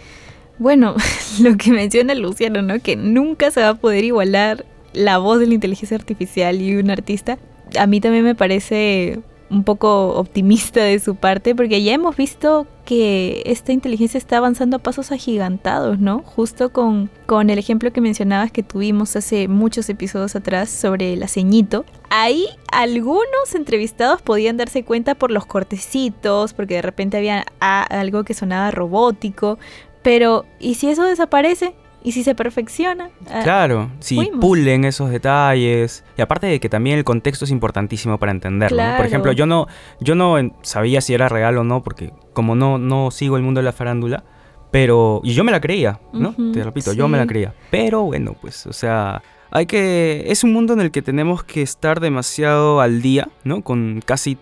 bueno, 0.58 0.96
lo 1.42 1.58
que 1.58 1.72
menciona 1.72 2.16
Luciano, 2.16 2.62
¿no? 2.62 2.80
Que 2.80 2.96
nunca 2.96 3.52
se 3.52 3.62
va 3.62 3.70
a 3.70 3.76
poder 3.76 4.04
igualar 4.04 4.66
la 4.94 5.20
voz 5.20 5.40
de 5.40 5.48
la 5.48 5.54
inteligencia 5.54 5.96
artificial 5.96 6.62
y 6.62 6.76
un 6.76 6.90
artista. 6.90 7.38
A 7.78 7.86
mí 7.86 8.02
también 8.02 8.24
me 8.24 8.34
parece 8.34 9.20
un 9.50 9.64
poco 9.64 10.16
optimista 10.16 10.82
de 10.82 11.00
su 11.00 11.16
parte, 11.16 11.56
porque 11.56 11.82
ya 11.82 11.94
hemos 11.94 12.16
visto 12.16 12.68
que 12.86 13.44
esta 13.46 13.72
inteligencia 13.72 14.18
está 14.18 14.38
avanzando 14.38 14.78
a 14.78 14.80
pasos 14.80 15.12
agigantados, 15.12 16.00
¿no? 16.00 16.24
Justo 16.24 16.72
con, 16.72 17.10
con 17.26 17.50
el 17.50 17.60
ejemplo 17.60 17.92
que 17.92 18.02
mencionabas 18.02 18.52
que 18.52 18.64
tuvimos 18.64 19.16
hace 19.16 19.48
muchos 19.48 19.90
episodios 19.90 20.36
atrás 20.36 20.70
sobre 20.70 21.14
el 21.14 21.24
aceñito. 21.24 21.86
Ahí 22.10 22.46
algunos 22.72 23.56
entrevistados 23.56 24.22
podían 24.22 24.58
darse 24.58 24.84
cuenta 24.84 25.16
por 25.16 25.32
los 25.32 25.46
cortecitos, 25.46 26.54
porque 26.54 26.76
de 26.76 26.82
repente 26.82 27.18
había 27.18 27.46
algo 27.60 28.24
que 28.24 28.34
sonaba 28.34 28.72
robótico, 28.72 29.60
pero 30.02 30.46
¿y 30.60 30.76
si 30.76 30.90
eso 30.90 31.04
desaparece? 31.04 31.76
Y 32.04 32.12
si 32.12 32.24
se 32.24 32.36
perfecciona. 32.36 33.10
Ah, 33.30 33.42
claro, 33.44 33.90
si 34.00 34.30
pulen 34.40 34.86
esos 34.86 35.10
detalles. 35.10 36.04
Y 36.18 36.22
aparte 36.22 36.48
de 36.48 36.60
que 36.60 36.70
también 36.70 36.98
el 36.98 37.04
contexto 37.04 37.46
es 37.46 37.52
importantísimo 37.52 38.18
para 38.18 38.32
entenderlo. 38.32 38.82
Por 38.96 39.06
ejemplo, 39.06 39.32
yo 39.32 39.46
no, 39.46 39.68
yo 40.00 40.16
no 40.16 40.38
sabía 40.62 41.02
si 41.02 41.14
era 41.14 41.28
real 41.28 41.58
o 41.58 41.64
no, 41.64 41.84
porque 41.84 42.14
como 42.34 42.56
no, 42.56 42.78
no 42.78 43.12
sigo 43.12 43.36
el 43.38 43.44
mundo 43.44 43.60
de 43.60 43.66
la 43.66 43.74
farándula, 43.74 44.24
pero. 44.72 45.22
Y 45.24 45.34
yo 45.34 45.44
me 45.44 45.52
la 45.52 45.60
creía, 45.60 46.00
¿no? 46.14 46.36
Te 46.54 46.64
repito, 46.64 46.94
yo 46.94 47.08
me 47.08 47.18
la 47.18 47.26
creía. 47.26 47.54
Pero 47.72 48.04
bueno, 48.04 48.36
pues, 48.40 48.66
o 48.68 48.74
sea. 48.74 49.22
Hay 49.50 49.66
que. 49.66 50.26
Es 50.28 50.44
un 50.44 50.52
mundo 50.52 50.74
en 50.74 50.82
el 50.82 50.92
que 50.92 51.02
tenemos 51.02 51.44
que 51.44 51.62
estar 51.62 52.02
demasiado 52.02 52.82
al 52.82 53.02
día, 53.02 53.30
¿no? 53.46 53.62
Con 53.62 54.02
casi 54.06 54.38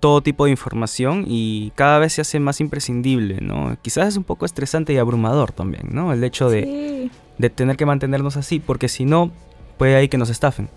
todo 0.00 0.22
tipo 0.22 0.44
de 0.44 0.52
información 0.52 1.24
y 1.26 1.72
cada 1.74 1.98
vez 1.98 2.14
se 2.14 2.20
hace 2.20 2.40
más 2.40 2.60
imprescindible, 2.60 3.38
¿no? 3.40 3.76
Quizás 3.82 4.08
es 4.08 4.16
un 4.16 4.24
poco 4.24 4.46
estresante 4.46 4.92
y 4.92 4.98
abrumador 4.98 5.52
también, 5.52 5.88
¿no? 5.90 6.12
El 6.12 6.22
hecho 6.24 6.50
de, 6.50 7.10
de 7.38 7.50
tener 7.50 7.76
que 7.76 7.86
mantenernos 7.86 8.36
así, 8.36 8.60
porque 8.60 8.88
si 8.88 9.04
no, 9.04 9.30
puede 9.76 9.96
ahí 9.96 10.08
que 10.08 10.18
nos 10.18 10.30
estafen. 10.30 10.68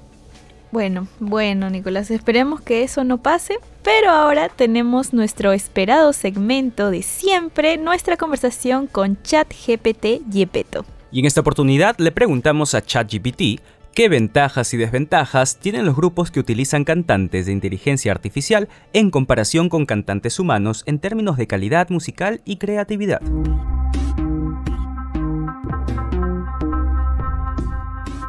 Bueno, 0.72 1.08
bueno, 1.20 1.70
Nicolás, 1.70 2.12
esperemos 2.12 2.62
que 2.62 2.84
eso 2.84 3.04
no 3.04 3.18
pase, 3.18 3.60
pero 3.84 4.10
ahora 4.10 4.48
tenemos 4.48 5.12
nuestro 5.12 5.52
esperado 5.52 6.14
segmento 6.14 6.92
de 6.92 7.02
siempre, 7.02 7.78
nuestra 7.78 8.16
conversación 8.16 8.88
con 8.88 9.22
ChatGPT 9.22 10.30
Yepeto. 10.32 10.86
Y 11.12 11.20
en 11.20 11.26
esta 11.26 11.42
oportunidad 11.42 11.98
le 11.98 12.14
preguntamos 12.14 12.74
a 12.74 12.82
ChatGPT 12.82 13.60
¿Qué 13.93 14.08
ventajas 14.08 14.73
y 14.73 14.77
desventajas 14.77 15.58
tienen 15.58 15.86
los 15.86 15.97
grupos 15.97 16.32
que 16.32 16.39
utilizan 16.39 16.86
cantantes 16.86 17.45
de 17.45 17.51
inteligencia 17.51 18.13
artificial 18.13 18.69
en 18.93 19.12
comparación 19.12 19.67
con 19.67 19.86
cantantes 19.86 20.39
humanos 20.39 20.84
en 20.86 20.97
términos 20.99 21.36
de 21.36 21.45
calidad 21.45 21.89
musical 21.89 22.41
y 22.45 22.56
creatividad? 22.56 23.21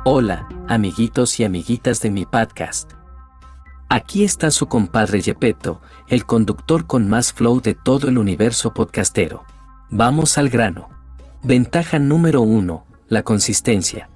Hola, 0.04 0.48
amiguitos 0.66 1.38
y 1.38 1.44
amiguitas 1.44 2.00
de 2.00 2.10
mi 2.10 2.26
podcast. 2.26 2.94
Aquí 3.88 4.24
está 4.24 4.50
su 4.50 4.66
compadre 4.66 5.20
Yepeto, 5.20 5.80
el 6.08 6.26
conductor 6.26 6.88
con 6.88 7.08
más 7.08 7.32
flow 7.32 7.60
de 7.60 7.74
todo 7.74 8.08
el 8.08 8.18
universo 8.18 8.74
podcastero. 8.74 9.44
Vamos 9.90 10.38
al 10.38 10.48
grano. 10.48 10.88
Ventaja 11.44 12.00
número 12.00 12.42
1, 12.42 12.84
la 13.06 13.22
consistencia. 13.22 14.08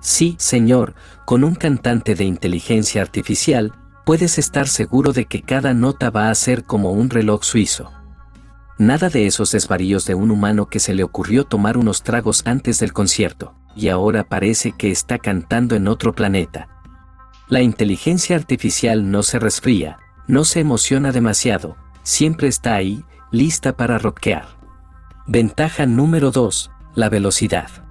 Sí, 0.00 0.36
señor, 0.38 0.94
con 1.24 1.44
un 1.44 1.54
cantante 1.54 2.14
de 2.14 2.24
inteligencia 2.24 3.02
artificial, 3.02 3.72
puedes 4.04 4.38
estar 4.38 4.68
seguro 4.68 5.12
de 5.12 5.26
que 5.26 5.42
cada 5.42 5.74
nota 5.74 6.10
va 6.10 6.30
a 6.30 6.34
ser 6.34 6.64
como 6.64 6.92
un 6.92 7.10
reloj 7.10 7.42
suizo. 7.42 7.92
Nada 8.78 9.10
de 9.10 9.26
esos 9.26 9.50
desvaríos 9.50 10.06
de 10.06 10.14
un 10.14 10.30
humano 10.30 10.66
que 10.66 10.78
se 10.78 10.94
le 10.94 11.02
ocurrió 11.02 11.44
tomar 11.44 11.76
unos 11.76 12.02
tragos 12.02 12.42
antes 12.46 12.78
del 12.78 12.92
concierto, 12.92 13.54
y 13.74 13.88
ahora 13.88 14.24
parece 14.24 14.72
que 14.72 14.90
está 14.90 15.18
cantando 15.18 15.74
en 15.74 15.88
otro 15.88 16.14
planeta. 16.14 16.68
La 17.48 17.60
inteligencia 17.60 18.36
artificial 18.36 19.10
no 19.10 19.22
se 19.22 19.38
resfría, 19.38 19.98
no 20.28 20.44
se 20.44 20.60
emociona 20.60 21.10
demasiado, 21.10 21.76
siempre 22.02 22.46
está 22.46 22.74
ahí, 22.74 23.04
lista 23.32 23.76
para 23.76 23.98
rockear. 23.98 24.46
Ventaja 25.26 25.86
número 25.86 26.30
2, 26.30 26.70
la 26.94 27.08
velocidad. 27.08 27.87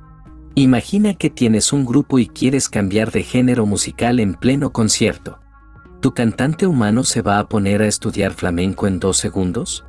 Imagina 0.59 1.13
que 1.13 1.29
tienes 1.29 1.71
un 1.71 1.85
grupo 1.85 2.17
y 2.17 2.25
quieres 2.25 2.67
cambiar 2.67 3.11
de 3.11 3.21
género 3.21 3.67
musical 3.67 4.19
en 4.19 4.33
pleno 4.33 4.71
concierto. 4.71 5.37
¿Tu 6.01 6.15
cantante 6.15 6.65
humano 6.65 7.03
se 7.03 7.21
va 7.21 7.37
a 7.37 7.47
poner 7.47 7.83
a 7.83 7.87
estudiar 7.87 8.33
flamenco 8.33 8.87
en 8.87 8.99
dos 8.99 9.17
segundos? 9.17 9.85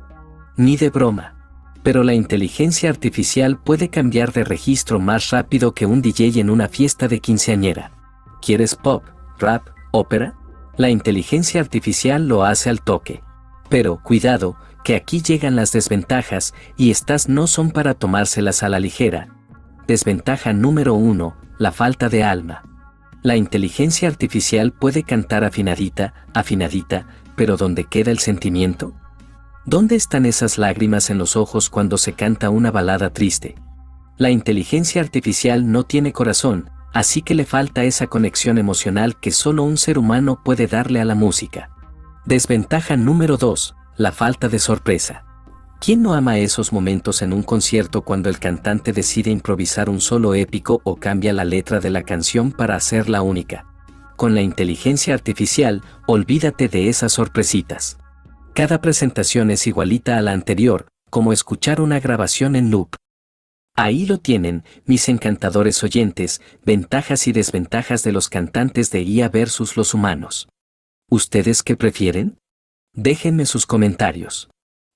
Ni 0.57 0.77
de 0.77 0.91
broma. 0.91 1.33
Pero 1.81 2.03
la 2.03 2.13
inteligencia 2.13 2.91
artificial 2.91 3.57
puede 3.57 3.89
cambiar 3.89 4.31
de 4.31 4.43
registro 4.43 4.99
más 4.99 5.31
rápido 5.31 5.73
que 5.73 5.87
un 5.87 6.03
DJ 6.03 6.39
en 6.39 6.51
una 6.51 6.67
fiesta 6.67 7.07
de 7.07 7.19
quinceañera. 7.19 7.91
¿Quieres 8.39 8.75
pop, 8.75 9.03
rap, 9.39 9.69
ópera? 9.89 10.35
La 10.77 10.91
inteligencia 10.91 11.61
artificial 11.61 12.27
lo 12.27 12.43
hace 12.43 12.69
al 12.69 12.83
toque. 12.83 13.23
Pero, 13.69 14.03
cuidado, 14.03 14.55
que 14.83 14.95
aquí 14.95 15.23
llegan 15.23 15.55
las 15.55 15.71
desventajas 15.71 16.53
y 16.77 16.91
estas 16.91 17.27
no 17.27 17.47
son 17.47 17.71
para 17.71 17.95
tomárselas 17.95 18.61
a 18.61 18.69
la 18.69 18.79
ligera. 18.79 19.38
Desventaja 19.89 20.53
número 20.53 20.93
1, 20.93 21.35
la 21.57 21.71
falta 21.71 22.09
de 22.09 22.23
alma. 22.23 22.61
La 23.23 23.35
inteligencia 23.37 24.07
artificial 24.07 24.71
puede 24.71 25.01
cantar 25.01 25.43
afinadita, 25.43 26.13
afinadita, 26.31 27.07
pero 27.35 27.57
¿dónde 27.57 27.85
queda 27.85 28.11
el 28.11 28.19
sentimiento? 28.19 28.93
¿Dónde 29.65 29.95
están 29.95 30.27
esas 30.27 30.59
lágrimas 30.59 31.09
en 31.09 31.17
los 31.17 31.35
ojos 31.35 31.71
cuando 31.71 31.97
se 31.97 32.13
canta 32.13 32.51
una 32.51 32.69
balada 32.69 33.09
triste? 33.09 33.55
La 34.17 34.29
inteligencia 34.29 35.01
artificial 35.01 35.71
no 35.71 35.81
tiene 35.81 36.13
corazón, 36.13 36.69
así 36.93 37.23
que 37.23 37.33
le 37.33 37.45
falta 37.45 37.83
esa 37.83 38.05
conexión 38.05 38.59
emocional 38.59 39.19
que 39.19 39.31
solo 39.31 39.63
un 39.63 39.77
ser 39.77 39.97
humano 39.97 40.39
puede 40.45 40.67
darle 40.67 41.01
a 41.01 41.05
la 41.05 41.15
música. 41.15 41.71
Desventaja 42.27 42.95
número 42.95 43.37
2, 43.37 43.75
la 43.97 44.11
falta 44.11 44.49
de 44.49 44.59
sorpresa. 44.59 45.25
¿Quién 45.79 46.01
no 46.01 46.13
ama 46.13 46.37
esos 46.39 46.73
momentos 46.73 47.21
en 47.21 47.31
un 47.31 47.41
concierto 47.41 48.01
cuando 48.01 48.29
el 48.29 48.37
cantante 48.37 48.91
decide 48.91 49.31
improvisar 49.31 49.89
un 49.89 50.01
solo 50.01 50.35
épico 50.35 50.81
o 50.83 50.97
cambia 50.97 51.31
la 51.31 51.45
letra 51.45 51.79
de 51.79 51.89
la 51.89 52.03
canción 52.03 52.51
para 52.51 52.75
hacerla 52.75 53.21
única? 53.21 53.65
Con 54.17 54.35
la 54.35 54.41
inteligencia 54.41 55.13
artificial, 55.13 55.81
olvídate 56.05 56.67
de 56.67 56.89
esas 56.89 57.13
sorpresitas. 57.13 57.97
Cada 58.53 58.81
presentación 58.81 59.51
es 59.51 59.67
igualita 59.67 60.17
a 60.17 60.21
la 60.21 60.33
anterior, 60.33 60.89
como 61.09 61.31
escuchar 61.31 61.79
una 61.79 62.01
grabación 62.01 62.57
en 62.57 62.71
loop. 62.71 62.95
Ahí 63.73 64.05
lo 64.05 64.17
tienen, 64.17 64.65
mis 64.85 65.07
encantadores 65.07 65.81
oyentes, 65.85 66.41
ventajas 66.65 67.25
y 67.27 67.31
desventajas 67.31 68.03
de 68.03 68.11
los 68.11 68.27
cantantes 68.27 68.91
de 68.91 69.01
IA 69.03 69.29
versus 69.29 69.77
los 69.77 69.93
humanos. 69.93 70.49
¿Ustedes 71.09 71.63
qué 71.63 71.77
prefieren? 71.77 72.37
Déjenme 72.93 73.45
sus 73.45 73.65
comentarios. 73.65 74.49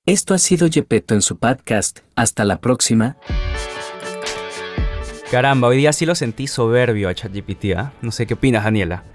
Esto 0.06 0.34
ha 0.34 0.38
sido 0.38 0.68
Yepeto 0.68 1.14
en 1.14 1.22
su 1.22 1.38
podcast. 1.38 2.00
Hasta 2.18 2.44
la 2.44 2.60
próxima. 2.60 3.16
Caramba, 5.32 5.70
hoy 5.70 5.78
día 5.78 5.94
sí 5.94 6.06
lo 6.06 6.14
sentí 6.14 6.48
soberbio 6.48 7.08
a 7.08 7.14
ChatGPT. 7.14 7.64
¿eh? 7.64 7.86
No 8.02 8.12
sé 8.12 8.28
qué 8.28 8.34
opinas, 8.34 8.66
Daniela. 8.66 9.06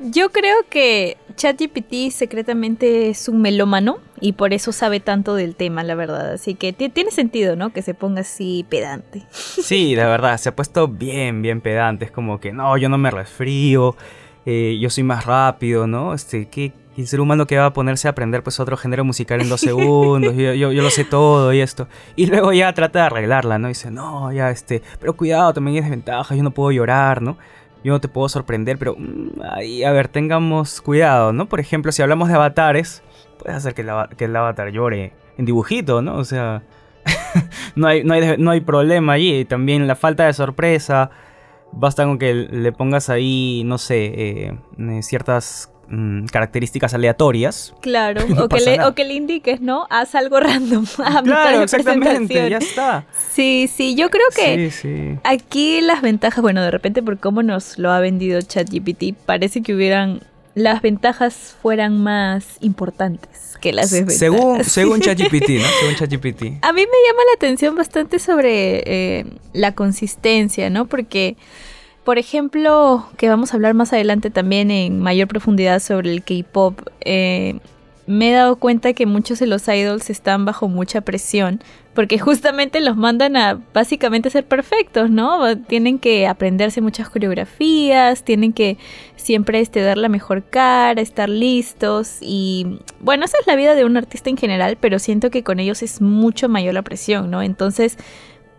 Yo 0.00 0.32
creo 0.32 0.56
que 0.68 1.16
ChatGPT 1.36 2.10
secretamente 2.10 3.08
es 3.08 3.28
un 3.28 3.40
melómano 3.40 3.98
y 4.20 4.32
por 4.32 4.52
eso 4.52 4.72
sabe 4.72 4.98
tanto 4.98 5.36
del 5.36 5.54
tema, 5.54 5.84
la 5.84 5.94
verdad. 5.94 6.32
Así 6.32 6.56
que 6.56 6.72
tiene 6.72 7.12
sentido, 7.12 7.54
¿no? 7.54 7.72
Que 7.72 7.82
se 7.82 7.94
ponga 7.94 8.22
así 8.22 8.66
pedante. 8.68 9.22
Sí, 9.30 9.94
la 9.94 10.08
verdad, 10.08 10.38
se 10.38 10.48
ha 10.48 10.56
puesto 10.56 10.88
bien, 10.88 11.40
bien 11.40 11.60
pedante. 11.60 12.04
Es 12.04 12.10
como 12.10 12.40
que 12.40 12.52
no, 12.52 12.76
yo 12.78 12.88
no 12.88 12.98
me 12.98 13.12
resfrío, 13.12 13.94
eh, 14.44 14.76
yo 14.80 14.90
soy 14.90 15.04
más 15.04 15.24
rápido, 15.24 15.86
¿no? 15.86 16.14
Este, 16.14 16.48
¿qué, 16.48 16.72
y 16.96 17.02
el 17.02 17.06
ser 17.06 17.20
humano 17.20 17.46
que 17.46 17.58
va 17.58 17.66
a 17.66 17.72
ponerse 17.72 18.08
a 18.08 18.12
aprender 18.12 18.42
pues 18.42 18.58
otro 18.58 18.76
género 18.76 19.04
musical 19.04 19.40
en 19.40 19.48
dos 19.48 19.60
segundos, 19.62 20.34
yo, 20.34 20.54
yo, 20.54 20.72
lo 20.72 20.90
sé 20.90 21.04
todo 21.04 21.52
y 21.52 21.60
esto. 21.60 21.88
Y 22.16 22.26
luego 22.26 22.52
ya 22.52 22.72
trata 22.72 23.00
de 23.00 23.04
arreglarla, 23.06 23.58
¿no? 23.58 23.68
Y 23.68 23.72
dice, 23.72 23.90
no, 23.90 24.32
ya 24.32 24.50
este, 24.50 24.82
pero 24.98 25.14
cuidado, 25.16 25.52
también 25.52 25.76
hay 25.76 25.82
desventajas, 25.82 26.36
yo 26.36 26.42
no 26.42 26.50
puedo 26.50 26.72
llorar, 26.72 27.20
¿no? 27.20 27.36
Yo 27.84 27.92
no 27.92 28.00
te 28.00 28.08
puedo 28.08 28.28
sorprender, 28.28 28.78
pero 28.78 28.96
mm, 28.98 29.42
ahí, 29.52 29.84
a 29.84 29.92
ver, 29.92 30.08
tengamos 30.08 30.80
cuidado, 30.80 31.32
¿no? 31.32 31.46
Por 31.46 31.60
ejemplo, 31.60 31.92
si 31.92 32.02
hablamos 32.02 32.28
de 32.28 32.34
avatares, 32.34 33.02
puedes 33.38 33.56
hacer 33.58 33.74
que 33.74 33.82
el, 33.82 33.90
que 34.16 34.24
el 34.24 34.34
avatar 34.34 34.70
llore 34.70 35.12
en 35.36 35.44
dibujito, 35.44 36.00
¿no? 36.00 36.16
O 36.16 36.24
sea, 36.24 36.62
no, 37.76 37.86
hay, 37.86 38.04
no, 38.04 38.14
hay, 38.14 38.36
no 38.38 38.50
hay 38.50 38.60
problema 38.60 39.12
allí. 39.12 39.44
También 39.44 39.86
la 39.86 39.96
falta 39.96 40.24
de 40.24 40.32
sorpresa, 40.32 41.10
basta 41.72 42.04
con 42.04 42.18
que 42.18 42.32
le 42.34 42.72
pongas 42.72 43.10
ahí, 43.10 43.62
no 43.66 43.78
sé, 43.78 44.12
eh, 44.16 45.02
ciertas 45.02 45.70
Mm, 45.88 46.26
características 46.26 46.94
aleatorias. 46.94 47.72
Claro, 47.80 48.22
o, 48.42 48.48
que 48.48 48.60
le, 48.60 48.84
o, 48.84 48.94
que 48.94 49.04
le, 49.04 49.14
indiques, 49.14 49.60
¿no? 49.60 49.86
Haz 49.90 50.14
algo 50.14 50.40
random. 50.40 50.84
A 51.04 51.22
claro, 51.22 51.62
exactamente, 51.62 52.50
ya 52.50 52.58
está. 52.58 53.04
Sí, 53.32 53.70
sí, 53.72 53.94
yo 53.94 54.10
creo 54.10 54.26
que 54.34 55.18
aquí 55.22 55.80
las 55.80 56.02
ventajas, 56.02 56.42
bueno, 56.42 56.62
de 56.62 56.70
repente 56.70 57.02
por 57.02 57.18
cómo 57.18 57.42
nos 57.42 57.78
lo 57.78 57.92
ha 57.92 58.00
vendido 58.00 58.40
ChatGPT, 58.40 59.14
parece 59.26 59.62
que 59.62 59.74
hubieran 59.74 60.20
las 60.54 60.80
ventajas 60.80 61.54
fueran 61.60 62.02
más 62.02 62.56
importantes 62.60 63.58
que 63.60 63.74
las 63.74 63.90
desventajas. 63.90 64.18
Según, 64.18 64.64
según 64.64 65.00
ChatGPT, 65.00 65.50
¿no? 65.50 65.66
Según 65.80 65.94
ChatGPT. 65.96 66.42
A 66.62 66.72
mí 66.72 66.80
me 66.80 66.98
llama 67.06 67.20
la 67.28 67.34
atención 67.36 67.76
bastante 67.76 68.18
sobre 68.18 68.82
eh, 68.86 69.26
la 69.52 69.74
consistencia, 69.74 70.70
¿no? 70.70 70.86
Porque 70.86 71.36
por 72.06 72.18
ejemplo, 72.18 73.04
que 73.16 73.28
vamos 73.28 73.52
a 73.52 73.56
hablar 73.56 73.74
más 73.74 73.92
adelante 73.92 74.30
también 74.30 74.70
en 74.70 75.00
mayor 75.00 75.26
profundidad 75.26 75.80
sobre 75.80 76.12
el 76.12 76.22
K-Pop, 76.22 76.80
eh, 77.00 77.58
me 78.06 78.30
he 78.30 78.32
dado 78.32 78.54
cuenta 78.54 78.92
que 78.92 79.06
muchos 79.06 79.40
de 79.40 79.48
los 79.48 79.66
idols 79.66 80.08
están 80.08 80.44
bajo 80.44 80.68
mucha 80.68 81.00
presión 81.00 81.60
porque 81.94 82.20
justamente 82.20 82.80
los 82.80 82.96
mandan 82.96 83.36
a 83.36 83.60
básicamente 83.74 84.30
ser 84.30 84.44
perfectos, 84.44 85.10
¿no? 85.10 85.58
Tienen 85.58 85.98
que 85.98 86.28
aprenderse 86.28 86.80
muchas 86.80 87.10
coreografías, 87.10 88.22
tienen 88.22 88.52
que 88.52 88.78
siempre 89.16 89.58
este, 89.58 89.80
dar 89.80 89.98
la 89.98 90.08
mejor 90.08 90.44
cara, 90.44 91.00
estar 91.00 91.28
listos 91.28 92.18
y 92.20 92.78
bueno, 93.00 93.24
esa 93.24 93.38
es 93.40 93.48
la 93.48 93.56
vida 93.56 93.74
de 93.74 93.84
un 93.84 93.96
artista 93.96 94.30
en 94.30 94.36
general, 94.36 94.78
pero 94.80 95.00
siento 95.00 95.30
que 95.30 95.42
con 95.42 95.58
ellos 95.58 95.82
es 95.82 96.00
mucho 96.00 96.48
mayor 96.48 96.74
la 96.74 96.82
presión, 96.82 97.32
¿no? 97.32 97.42
Entonces 97.42 97.98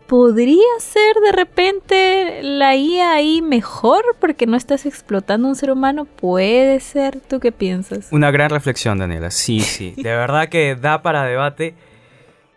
podría 0.08 0.64
ser 0.80 1.16
de 1.24 1.32
repente 1.32 2.42
la 2.42 2.76
IA 2.76 3.14
ahí 3.14 3.42
mejor 3.42 4.04
porque 4.20 4.48
no 4.48 4.56
estás 4.56 4.86
explotando 4.86 5.48
a 5.48 5.52
un 5.52 5.56
ser 5.56 5.72
humano. 5.72 6.06
Puede 6.06 6.80
ser. 6.80 7.20
¿Tú 7.20 7.40
qué 7.40 7.52
piensas? 7.52 8.08
Una 8.12 8.32
gran 8.32 8.50
reflexión, 8.50 8.98
Daniela. 8.98 9.30
Sí, 9.32 9.60
sí. 9.60 9.94
De 9.96 10.16
verdad 10.16 10.50
que 10.50 10.76
da 10.76 11.02
para 11.02 11.24
debate. 11.24 11.76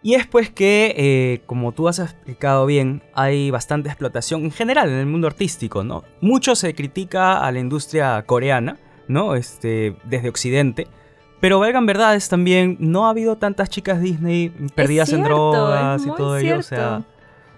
Y 0.03 0.15
es 0.15 0.27
pues 0.27 0.49
que, 0.49 0.95
eh, 0.97 1.43
como 1.45 1.73
tú 1.73 1.87
has 1.87 1.99
explicado 1.99 2.65
bien, 2.65 3.03
hay 3.13 3.51
bastante 3.51 3.91
explotación 3.91 4.45
en 4.45 4.51
general 4.51 4.89
en 4.89 4.95
el 4.95 5.07
mundo 5.07 5.27
artístico, 5.27 5.85
¿no? 5.85 6.05
Mucho 6.23 6.55
se 6.55 6.75
critica 6.75 7.45
a 7.45 7.53
la 7.53 7.59
industria 7.59 8.23
coreana, 8.25 8.79
¿no? 9.09 9.35
Este, 9.35 9.97
desde 10.05 10.31
Occidente. 10.31 10.87
Pero 11.41 11.59
valgan 11.59 11.85
verdades 11.85 12.31
también, 12.31 12.77
no 12.81 13.07
ha 13.07 13.11
habido 13.11 13.37
tantas 13.37 13.69
chicas 13.69 14.01
Disney 14.01 14.51
perdidas 14.75 15.13
en 15.13 15.23
drogas 15.23 16.03
y 16.07 16.15
todo 16.15 16.39
ello. 16.39 16.59
O 16.59 16.63
sea, 16.63 17.03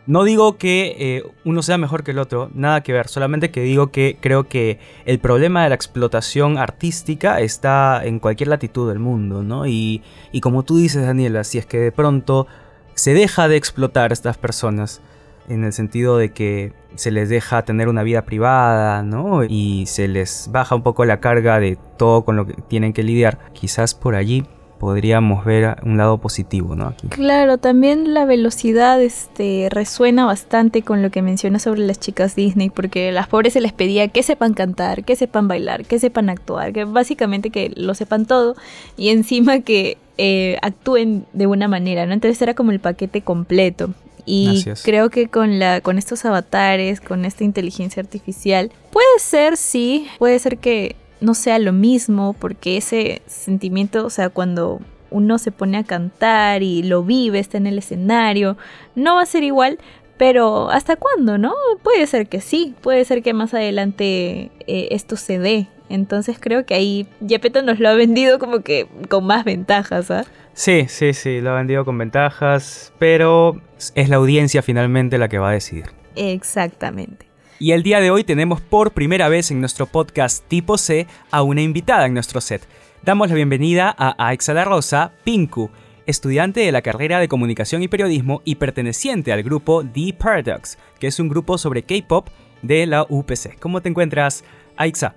no 0.07 0.25
digo 0.25 0.57
que 0.59 0.97
eh, 0.99 1.23
uno 1.45 1.63
sea 1.63 1.79
mejor 1.79 2.03
que 2.03 2.11
el 2.11 2.19
otro, 2.19 2.51
nada 2.55 2.83
que 2.83 2.93
ver, 2.93 3.09
solamente 3.09 3.51
que 3.51 3.61
digo 3.61 3.93
que 3.93 4.17
creo 4.21 4.49
que 4.49 4.79
el 5.05 5.19
problema 5.21 5.63
de 5.63 5.69
la 5.69 5.75
explotación 5.75 6.59
artística 6.59 7.41
está 7.41 8.05
en 8.05 8.19
cualquier 8.19 8.49
latitud 8.49 8.89
del 8.89 8.99
mundo, 8.99 9.43
¿no? 9.43 9.67
Y, 9.67 10.03
y 10.33 10.41
como 10.41 10.65
tú 10.65 10.77
dices, 10.77 11.07
Daniela, 11.07 11.45
si 11.45 11.59
es 11.59 11.67
que 11.67 11.79
de 11.79 11.93
pronto 11.93 12.47
se 12.95 13.15
deja 13.15 13.49
de 13.49 13.57
explotar 13.57 14.11
a 14.11 14.15
estas 14.15 14.39
personas, 14.39 15.03
en 15.49 15.65
el 15.65 15.73
sentido 15.73 16.17
de 16.17 16.33
que 16.33 16.73
se 16.95 17.11
les 17.11 17.29
deja 17.29 17.65
tener 17.65 17.89
una 17.89 18.03
vida 18.03 18.23
privada, 18.23 19.03
¿no? 19.03 19.45
Y 19.45 19.87
se 19.87 20.09
les 20.09 20.49
baja 20.53 20.75
un 20.75 20.83
poco 20.83 21.05
la 21.05 21.21
carga 21.21 21.59
de 21.59 21.79
todo 21.97 22.25
con 22.25 22.37
lo 22.37 22.47
que 22.47 22.55
tienen 22.55 22.93
que 22.93 23.03
lidiar, 23.03 23.39
quizás 23.53 23.95
por 23.95 24.15
allí 24.15 24.47
podríamos 24.83 25.45
ver 25.45 25.77
un 25.85 25.97
lado 25.97 26.19
positivo, 26.19 26.75
¿no? 26.75 26.89
Aquí. 26.89 27.07
Claro, 27.07 27.57
también 27.57 28.15
la 28.15 28.25
velocidad 28.25 29.01
este, 29.01 29.69
resuena 29.71 30.25
bastante 30.27 30.83
con 30.83 31.03
lo 31.03 31.11
que 31.13 31.23
menciona 31.23 31.61
sobre 31.61 31.83
las 31.83 32.01
chicas 32.01 32.35
Disney, 32.35 32.69
porque 32.69 33.11
a 33.11 33.13
las 33.13 33.29
pobres 33.29 33.53
se 33.53 33.61
les 33.61 33.73
pedía 33.73 34.09
que 34.09 34.25
sepan 34.25 34.55
cantar, 34.55 35.05
que 35.05 35.15
sepan 35.15 35.47
bailar, 35.47 35.85
que 35.85 36.01
sepan 36.01 36.29
actuar, 36.31 36.73
que 36.73 36.83
básicamente 36.83 37.51
que 37.51 37.73
lo 37.77 37.95
sepan 37.95 38.27
todo 38.27 38.57
y 38.97 39.11
encima 39.11 39.61
que 39.61 39.99
eh, 40.19 40.59
actúen 40.63 41.27
de 41.33 41.47
una 41.47 41.69
manera, 41.69 42.05
¿no? 42.05 42.13
Entonces 42.13 42.43
era 42.43 42.55
como 42.55 42.73
el 42.73 42.81
paquete 42.81 43.23
completo. 43.23 43.91
Y 44.27 44.65
creo 44.83 45.11
que 45.11 45.29
con 45.29 45.61
la 45.61 45.81
con 45.81 45.97
estos 45.97 46.25
avatares, 46.25 47.01
con 47.01 47.25
esta 47.25 47.45
inteligencia 47.45 48.01
artificial, 48.03 48.73
puede 48.91 49.19
ser 49.21 49.57
sí, 49.57 50.09
puede 50.19 50.41
ser 50.41 50.59
que 50.59 50.97
no 51.23 51.35
sea 51.35 51.59
lo 51.59 51.73
mismo, 51.73 52.35
porque 52.39 52.77
ese 52.77 53.23
sentimiento, 53.27 54.05
o 54.05 54.11
sea, 54.11 54.29
cuando 54.29 54.81
uno 55.11 55.39
se 55.39 55.53
pone 55.53 55.79
a 55.79 55.85
cantar 55.85 56.63
y 56.63 56.83
lo 56.83 57.05
vive, 57.05 57.39
está 57.39 57.59
en 57.59 57.67
el 57.67 57.79
escenario, 57.79 58.57
no 58.95 59.17
va 59.17 59.23
a 59.23 59.27
ser 59.27 59.45
igual, 59.45 59.79
pero 60.19 60.71
¿hasta 60.71 60.97
cuándo, 60.97 61.39
no? 61.39 61.55
Puede 61.83 62.07
ser 62.07 62.29
que 62.29 62.41
sí, 62.41 62.75
puede 62.81 63.05
ser 63.05 63.23
que 63.23 63.33
más 63.33 63.55
adelante 63.55 64.51
eh, 64.67 64.89
esto 64.91 65.17
se 65.17 65.39
dé. 65.39 65.69
Entonces 65.89 66.39
creo 66.41 66.65
que 66.65 66.75
ahí 66.75 67.07
Yepeto 67.21 67.63
nos 67.63 67.79
lo 67.79 67.89
ha 67.89 67.95
vendido 67.95 68.39
como 68.39 68.61
que 68.61 68.87
con 69.09 69.27
más 69.27 69.45
ventajas, 69.45 70.11
¿ah? 70.11 70.25
Sí, 70.55 70.87
sí, 70.89 71.13
sí, 71.13 71.41
lo 71.41 71.51
ha 71.51 71.57
vendido 71.57 71.85
con 71.85 71.99
ventajas, 71.99 72.93
pero 72.99 73.61
es 73.95 74.09
la 74.09 74.17
audiencia 74.17 74.63
finalmente 74.63 75.19
la 75.19 75.29
que 75.29 75.39
va 75.39 75.51
a 75.51 75.53
decidir. 75.53 75.87
Exactamente. 76.15 77.32
Y 77.59 77.73
el 77.73 77.83
día 77.83 78.01
de 78.01 78.11
hoy 78.11 78.25
tenemos 78.25 78.61
por 78.61 78.93
primera 78.93 79.29
vez 79.29 79.51
en 79.51 79.61
nuestro 79.61 79.87
podcast 79.87 80.47
Tipo 80.49 80.79
C 80.79 81.07
a 81.31 81.43
una 81.43 81.63
invitada 81.63 82.07
en 82.07 82.15
nuestro 82.15 82.41
set. 82.41 82.63
Damos 83.03 83.29
la 83.29 83.35
bienvenida 83.35 83.95
a 83.97 84.15
Aixa 84.29 84.55
La 84.55 84.65
Rosa, 84.65 85.13
Pinku, 85.25 85.71
estudiante 86.07 86.61
de 86.61 86.73
la 86.73 86.83
carrera 86.83 87.21
de 87.21 87.29
Comunicación 87.29 87.83
y 87.83 87.89
Periodismo 87.89 88.43
y 88.45 88.57
perteneciente 88.57 89.33
al 89.33 89.43
grupo 89.43 89.85
The 89.85 90.15
Paradox, 90.19 90.79
que 90.99 91.07
es 91.07 91.21
un 91.21 91.29
grupo 91.29 91.59
sobre 91.59 91.83
K-pop 91.83 92.29
de 92.63 92.87
la 92.87 93.07
UPC. 93.09 93.59
¿Cómo 93.61 93.81
te 93.81 93.89
encuentras, 93.89 94.45
Aixa? 94.77 95.15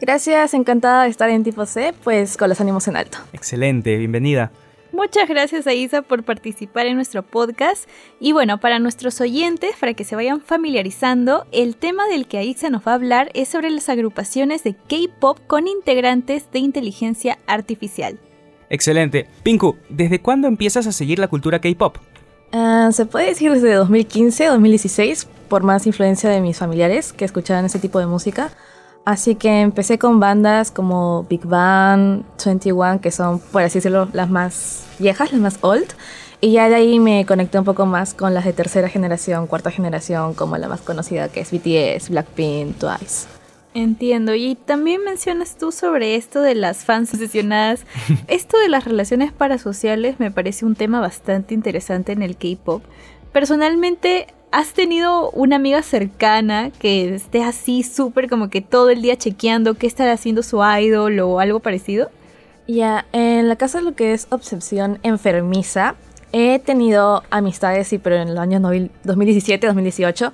Gracias, 0.00 0.54
encantada 0.54 1.04
de 1.04 1.10
estar 1.10 1.30
en 1.30 1.44
Tipo 1.44 1.64
C, 1.64 1.94
pues 2.02 2.36
con 2.36 2.48
los 2.48 2.60
ánimos 2.60 2.88
en 2.88 2.96
alto. 2.96 3.18
Excelente, 3.32 3.96
bienvenida. 3.98 4.50
Muchas 4.92 5.26
gracias 5.26 5.66
a 5.66 5.72
Isa 5.72 6.02
por 6.02 6.22
participar 6.22 6.86
en 6.86 6.96
nuestro 6.96 7.22
podcast. 7.22 7.88
Y 8.20 8.32
bueno, 8.32 8.60
para 8.60 8.78
nuestros 8.78 9.22
oyentes, 9.22 9.74
para 9.80 9.94
que 9.94 10.04
se 10.04 10.14
vayan 10.14 10.42
familiarizando, 10.42 11.46
el 11.50 11.76
tema 11.76 12.06
del 12.08 12.26
que 12.26 12.44
Isa 12.44 12.68
nos 12.68 12.86
va 12.86 12.92
a 12.92 12.96
hablar 12.96 13.30
es 13.32 13.48
sobre 13.48 13.70
las 13.70 13.88
agrupaciones 13.88 14.62
de 14.64 14.74
K-pop 14.74 15.38
con 15.46 15.66
integrantes 15.66 16.50
de 16.52 16.58
inteligencia 16.58 17.38
artificial. 17.46 18.18
Excelente. 18.68 19.28
Pinku, 19.42 19.76
¿desde 19.88 20.20
cuándo 20.20 20.46
empiezas 20.46 20.86
a 20.86 20.92
seguir 20.92 21.18
la 21.18 21.28
cultura 21.28 21.58
K-pop? 21.58 21.96
Ah, 22.52 22.90
se 22.92 23.06
puede 23.06 23.28
decir 23.28 23.50
desde 23.50 23.72
2015, 23.72 24.44
2016, 24.44 25.26
por 25.48 25.62
más 25.62 25.86
influencia 25.86 26.28
de 26.28 26.42
mis 26.42 26.58
familiares 26.58 27.14
que 27.14 27.24
escuchaban 27.24 27.64
ese 27.64 27.78
tipo 27.78 27.98
de 27.98 28.04
música. 28.04 28.50
Así 29.04 29.34
que 29.34 29.60
empecé 29.60 29.98
con 29.98 30.20
bandas 30.20 30.70
como 30.70 31.24
Big 31.24 31.44
Bang, 31.44 32.22
21, 32.44 33.00
que 33.00 33.10
son, 33.10 33.40
por 33.40 33.62
así 33.62 33.78
decirlo, 33.78 34.08
las 34.12 34.30
más 34.30 34.84
viejas, 34.98 35.32
las 35.32 35.40
más 35.40 35.58
old. 35.62 35.88
Y 36.40 36.52
ya 36.52 36.68
de 36.68 36.76
ahí 36.76 36.98
me 37.00 37.24
conecté 37.26 37.58
un 37.58 37.64
poco 37.64 37.86
más 37.86 38.14
con 38.14 38.34
las 38.34 38.44
de 38.44 38.52
tercera 38.52 38.88
generación, 38.88 39.46
cuarta 39.46 39.70
generación, 39.70 40.34
como 40.34 40.56
la 40.56 40.68
más 40.68 40.80
conocida 40.80 41.28
que 41.28 41.40
es 41.40 41.50
BTS, 41.50 42.10
Blackpink, 42.10 42.78
Twice. 42.78 43.26
Entiendo. 43.74 44.34
Y 44.34 44.54
también 44.54 45.02
mencionas 45.04 45.56
tú 45.56 45.72
sobre 45.72 46.16
esto 46.16 46.40
de 46.40 46.54
las 46.54 46.84
fans 46.84 47.12
obsesionadas. 47.14 47.86
esto 48.28 48.58
de 48.58 48.68
las 48.68 48.84
relaciones 48.84 49.32
parasociales 49.32 50.20
me 50.20 50.30
parece 50.30 50.64
un 50.64 50.74
tema 50.74 51.00
bastante 51.00 51.54
interesante 51.54 52.12
en 52.12 52.22
el 52.22 52.36
K-pop. 52.36 52.82
Personalmente, 53.32 54.26
¿has 54.52 54.74
tenido 54.74 55.30
una 55.30 55.56
amiga 55.56 55.82
cercana 55.82 56.70
que 56.78 57.14
esté 57.14 57.42
así 57.42 57.82
súper 57.82 58.28
como 58.28 58.50
que 58.50 58.60
todo 58.60 58.90
el 58.90 59.02
día 59.02 59.16
chequeando 59.16 59.74
qué 59.74 59.86
estará 59.86 60.12
haciendo 60.12 60.42
su 60.42 60.62
idol 60.62 61.18
o 61.20 61.40
algo 61.40 61.60
parecido? 61.60 62.10
Ya, 62.68 63.06
en 63.12 63.48
la 63.48 63.56
casa 63.56 63.78
de 63.78 63.84
lo 63.84 63.94
que 63.94 64.12
es 64.12 64.28
obsesión 64.30 64.98
enfermiza, 65.02 65.96
he 66.32 66.58
tenido 66.58 67.22
amistades, 67.30 67.88
sí, 67.88 67.98
pero 67.98 68.16
en 68.16 68.28
el 68.28 68.38
año 68.38 68.60
2017, 68.60 69.66
2018, 69.66 70.32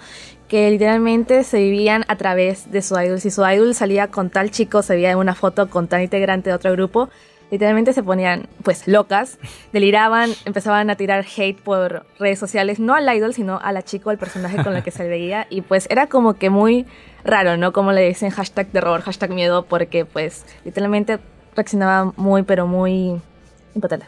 que 0.49 0.71
literalmente 0.71 1.45
se 1.45 1.59
vivían 1.59 2.05
a 2.09 2.17
través 2.17 2.71
de 2.71 2.83
su 2.83 2.99
idol. 3.01 3.21
Si 3.21 3.31
su 3.31 3.47
idol 3.47 3.75
salía 3.75 4.09
con 4.09 4.31
tal 4.31 4.51
chico, 4.51 4.83
se 4.83 4.95
veía 4.95 5.13
en 5.13 5.19
una 5.19 5.35
foto 5.35 5.71
con 5.71 5.89
tal 5.89 6.03
integrante 6.03 6.51
de 6.51 6.57
otro 6.57 6.73
grupo, 6.73 7.09
literalmente 7.51 7.93
se 7.93 8.03
ponían 8.03 8.49
pues 8.63 8.87
locas, 8.87 9.39
deliraban, 9.73 10.31
empezaban 10.45 10.91
a 10.91 10.97
tirar 10.97 11.25
hate 11.25 11.61
por 11.61 12.07
redes 12.19 12.39
sociales, 12.39 12.81
no 12.81 12.95
al 12.95 13.15
idol, 13.15 13.35
sino 13.35 13.59
a 13.63 13.73
la 13.73 13.83
chica 13.83 14.07
o 14.07 14.11
al 14.11 14.19
personaje 14.19 14.63
con 14.63 14.73
la 14.73 14.83
que 14.83 14.91
se 14.91 15.09
veía. 15.09 15.47
Y 15.51 15.63
pues 15.63 15.87
era 15.91 16.07
como 16.07 16.35
que 16.35 16.51
muy 16.51 16.87
raro, 17.25 17.57
¿no? 17.57 17.73
Como 17.73 17.93
le 17.93 18.07
dicen 18.07 18.31
hashtag 18.31 18.69
terror, 18.69 19.01
hashtag 19.03 19.31
miedo, 19.31 19.65
porque 19.65 20.05
pues 20.05 20.45
literalmente 20.65 21.19
reaccionaba 21.55 22.13
muy, 22.17 22.43
pero 22.43 22.67
muy 22.67 23.21
impotente. 23.75 24.07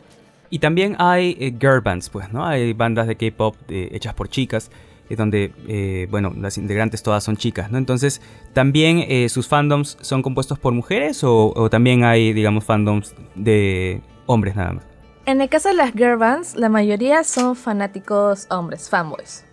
Y 0.50 0.58
también 0.58 0.96
hay 0.98 1.36
eh, 1.38 1.54
girl 1.58 1.80
bands, 1.80 2.10
pues, 2.10 2.32
¿no? 2.32 2.44
Hay 2.44 2.72
bandas 2.72 3.06
de 3.06 3.16
K-pop 3.16 3.54
eh, 3.68 3.90
hechas 3.92 4.14
por 4.14 4.28
chicas, 4.28 4.70
eh, 5.10 5.16
donde, 5.16 5.52
eh, 5.66 6.06
bueno, 6.10 6.32
las 6.38 6.56
integrantes 6.56 7.02
todas 7.02 7.24
son 7.24 7.36
chicas, 7.36 7.70
¿no? 7.70 7.78
Entonces, 7.78 8.22
¿también 8.52 9.04
eh, 9.08 9.28
sus 9.28 9.48
fandoms 9.48 9.98
son 10.00 10.22
compuestos 10.22 10.58
por 10.58 10.72
mujeres 10.72 11.24
o, 11.24 11.52
o, 11.54 11.68
también 11.68 12.04
hay, 12.04 12.32
digamos, 12.32 12.64
fandoms 12.64 13.14
de 13.34 14.00
hombres 14.26 14.54
nada 14.54 14.72
más? 14.74 14.84
En 15.26 15.40
el 15.40 15.48
caso 15.48 15.68
de 15.68 15.74
las 15.74 15.92
girl 15.92 16.16
bands, 16.16 16.54
la 16.54 16.68
mayoría 16.68 17.24
son 17.24 17.56
fanáticos 17.56 18.46
hombres, 18.50 18.88
fanboys. 18.88 19.44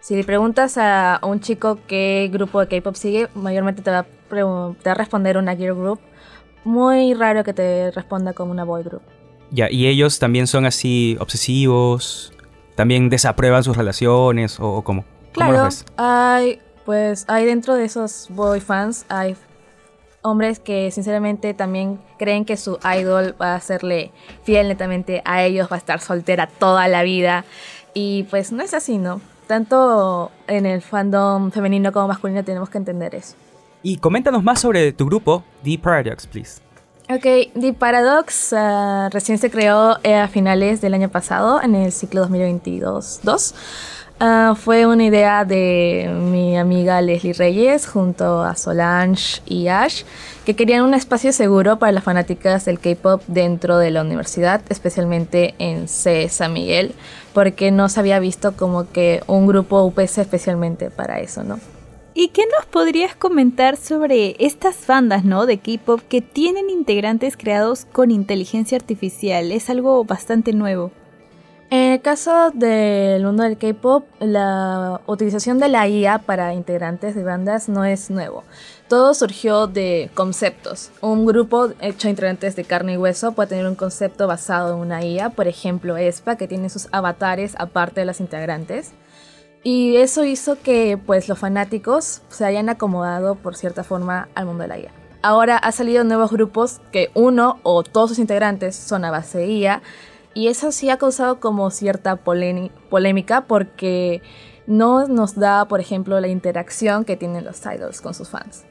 Si 0.00 0.14
le 0.14 0.24
preguntas 0.24 0.76
a 0.76 1.20
un 1.22 1.40
chico 1.40 1.78
qué 1.86 2.28
grupo 2.32 2.60
de 2.60 2.68
K-pop 2.68 2.94
sigue, 2.96 3.28
mayormente 3.34 3.82
te 3.82 3.90
va, 3.90 4.00
a 4.00 4.04
te 4.04 4.42
va 4.42 4.74
a 4.84 4.94
responder 4.94 5.38
una 5.38 5.56
girl 5.56 5.74
group. 5.74 6.00
Muy 6.64 7.14
raro 7.14 7.44
que 7.44 7.52
te 7.52 7.92
responda 7.92 8.32
como 8.32 8.50
una 8.50 8.64
boy 8.64 8.82
group. 8.82 9.02
Ya, 9.50 9.70
y 9.70 9.86
ellos 9.86 10.18
también 10.18 10.48
son 10.48 10.66
así 10.66 11.16
obsesivos, 11.20 12.32
también 12.76 13.08
desaprueban 13.08 13.64
sus 13.64 13.76
relaciones 13.76 14.60
o, 14.60 14.74
o 14.74 14.84
cómo. 14.84 15.04
Claro, 15.32 15.68
hay, 15.96 16.60
pues, 16.84 17.24
hay 17.28 17.44
dentro 17.44 17.74
de 17.74 17.84
esos 17.84 18.28
boy 18.30 18.60
fans, 18.60 19.04
hay 19.08 19.36
hombres 20.22 20.58
que 20.58 20.90
sinceramente 20.90 21.54
también 21.54 22.00
creen 22.18 22.44
que 22.44 22.56
su 22.56 22.78
idol 22.98 23.34
va 23.40 23.54
a 23.54 23.60
serle 23.60 24.12
fiel 24.44 24.68
netamente 24.68 25.22
a 25.24 25.44
ellos, 25.44 25.68
va 25.70 25.76
a 25.76 25.78
estar 25.78 26.00
soltera 26.00 26.46
toda 26.46 26.88
la 26.88 27.02
vida. 27.02 27.44
Y 27.94 28.24
pues 28.24 28.52
no 28.52 28.62
es 28.62 28.74
así, 28.74 28.98
¿no? 28.98 29.20
Tanto 29.46 30.30
en 30.48 30.66
el 30.66 30.82
fandom 30.82 31.50
femenino 31.50 31.92
como 31.92 32.08
masculino 32.08 32.44
tenemos 32.44 32.68
que 32.68 32.78
entender 32.78 33.14
eso. 33.14 33.36
Y 33.82 33.98
coméntanos 33.98 34.42
más 34.42 34.60
sobre 34.60 34.92
tu 34.92 35.06
grupo, 35.06 35.44
The 35.62 35.78
Paradox, 35.78 36.26
please. 36.26 36.65
Ok, 37.08 37.22
The 37.54 37.72
Paradox 37.72 38.52
uh, 38.52 39.08
recién 39.12 39.38
se 39.38 39.48
creó 39.48 39.96
eh, 40.02 40.16
a 40.16 40.26
finales 40.26 40.80
del 40.80 40.92
año 40.92 41.08
pasado, 41.08 41.62
en 41.62 41.76
el 41.76 41.92
ciclo 41.92 42.26
2022-2. 42.26 43.54
Uh, 44.18 44.56
fue 44.56 44.86
una 44.86 45.04
idea 45.04 45.44
de 45.44 46.10
mi 46.12 46.58
amiga 46.58 47.00
Leslie 47.00 47.32
Reyes 47.32 47.86
junto 47.86 48.42
a 48.42 48.56
Solange 48.56 49.40
y 49.46 49.68
Ash, 49.68 50.02
que 50.44 50.56
querían 50.56 50.82
un 50.82 50.94
espacio 50.94 51.32
seguro 51.32 51.78
para 51.78 51.92
las 51.92 52.02
fanáticas 52.02 52.64
del 52.64 52.80
K-pop 52.80 53.22
dentro 53.28 53.78
de 53.78 53.92
la 53.92 54.00
universidad, 54.00 54.62
especialmente 54.68 55.54
en 55.60 55.86
C. 55.86 56.28
San 56.28 56.54
Miguel, 56.54 56.92
porque 57.32 57.70
no 57.70 57.88
se 57.88 58.00
había 58.00 58.18
visto 58.18 58.56
como 58.56 58.90
que 58.90 59.22
un 59.28 59.46
grupo 59.46 59.84
UPC 59.84 60.18
especialmente 60.18 60.90
para 60.90 61.20
eso, 61.20 61.44
¿no? 61.44 61.60
¿Y 62.18 62.28
qué 62.28 62.44
nos 62.46 62.64
podrías 62.64 63.14
comentar 63.14 63.76
sobre 63.76 64.36
estas 64.38 64.86
bandas, 64.86 65.26
¿no? 65.26 65.44
De 65.44 65.58
K-pop 65.58 66.00
que 66.08 66.22
tienen 66.22 66.70
integrantes 66.70 67.36
creados 67.36 67.84
con 67.84 68.10
inteligencia 68.10 68.78
artificial. 68.78 69.52
Es 69.52 69.68
algo 69.68 70.02
bastante 70.02 70.54
nuevo. 70.54 70.92
En 71.68 71.92
el 71.92 72.00
caso 72.00 72.52
del 72.54 73.22
mundo 73.22 73.42
del 73.42 73.58
K-pop, 73.58 74.06
la 74.18 75.02
utilización 75.04 75.58
de 75.58 75.68
la 75.68 75.86
IA 75.88 76.20
para 76.20 76.54
integrantes 76.54 77.14
de 77.14 77.22
bandas 77.22 77.68
no 77.68 77.84
es 77.84 78.08
nuevo. 78.08 78.44
Todo 78.88 79.12
surgió 79.12 79.66
de 79.66 80.08
conceptos. 80.14 80.92
Un 81.02 81.26
grupo 81.26 81.68
hecho 81.82 82.08
de 82.08 82.12
integrantes 82.12 82.56
de 82.56 82.64
carne 82.64 82.94
y 82.94 82.96
hueso 82.96 83.32
puede 83.32 83.50
tener 83.50 83.66
un 83.66 83.74
concepto 83.74 84.26
basado 84.26 84.72
en 84.72 84.80
una 84.80 85.04
IA, 85.04 85.28
por 85.28 85.48
ejemplo, 85.48 85.98
ESPA, 85.98 86.36
que 86.36 86.48
tiene 86.48 86.70
sus 86.70 86.88
avatares 86.92 87.54
aparte 87.58 88.00
de 88.00 88.06
las 88.06 88.20
integrantes. 88.20 88.92
Y 89.68 89.96
eso 89.96 90.24
hizo 90.24 90.62
que 90.62 90.96
pues 90.96 91.28
los 91.28 91.40
fanáticos 91.40 92.22
se 92.28 92.44
hayan 92.44 92.68
acomodado 92.68 93.34
por 93.34 93.56
cierta 93.56 93.82
forma 93.82 94.28
al 94.36 94.46
mundo 94.46 94.62
de 94.62 94.68
la 94.68 94.78
IA. 94.78 94.92
Ahora 95.22 95.56
ha 95.56 95.72
salido 95.72 96.04
nuevos 96.04 96.30
grupos 96.30 96.80
que 96.92 97.10
uno 97.14 97.58
o 97.64 97.82
todos 97.82 98.10
sus 98.10 98.20
integrantes 98.20 98.76
son 98.76 99.04
a 99.04 99.10
base 99.10 99.44
IA 99.44 99.82
y 100.34 100.46
eso 100.46 100.70
sí 100.70 100.88
ha 100.88 100.98
causado 100.98 101.40
como 101.40 101.68
cierta 101.72 102.14
polémica 102.14 103.40
porque 103.48 104.22
no 104.68 105.08
nos 105.08 105.34
da, 105.34 105.66
por 105.66 105.80
ejemplo, 105.80 106.20
la 106.20 106.28
interacción 106.28 107.04
que 107.04 107.16
tienen 107.16 107.44
los 107.44 107.60
idols 107.66 108.00
con 108.00 108.14
sus 108.14 108.28
fans. 108.28 108.64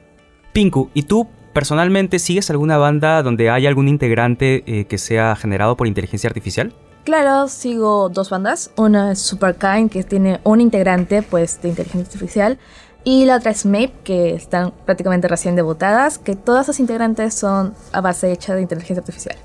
Pinku, 0.54 0.88
¿y 0.94 1.02
tú 1.02 1.28
personalmente 1.52 2.18
sigues 2.18 2.48
alguna 2.48 2.78
banda 2.78 3.22
donde 3.22 3.50
haya 3.50 3.68
algún 3.68 3.88
integrante 3.88 4.64
eh, 4.66 4.86
que 4.86 4.96
sea 4.96 5.36
generado 5.36 5.76
por 5.76 5.88
inteligencia 5.88 6.28
artificial? 6.28 6.72
Claro, 7.06 7.46
sigo 7.46 8.08
dos 8.08 8.30
bandas. 8.30 8.72
Una 8.76 9.12
es 9.12 9.20
Superkind, 9.20 9.92
que 9.92 10.02
tiene 10.02 10.40
un 10.42 10.60
integrante 10.60 11.22
pues, 11.22 11.62
de 11.62 11.68
inteligencia 11.68 12.02
artificial. 12.02 12.58
Y 13.04 13.26
la 13.26 13.36
otra 13.36 13.52
es 13.52 13.64
MAPE, 13.64 13.92
que 14.02 14.34
están 14.34 14.72
prácticamente 14.84 15.28
recién 15.28 15.54
debutadas, 15.54 16.18
que 16.18 16.34
todas 16.34 16.66
sus 16.66 16.80
integrantes 16.80 17.32
son 17.34 17.74
a 17.92 18.00
base 18.00 18.32
hecha 18.32 18.56
de 18.56 18.62
inteligencia 18.62 18.98
artificial. 18.98 19.36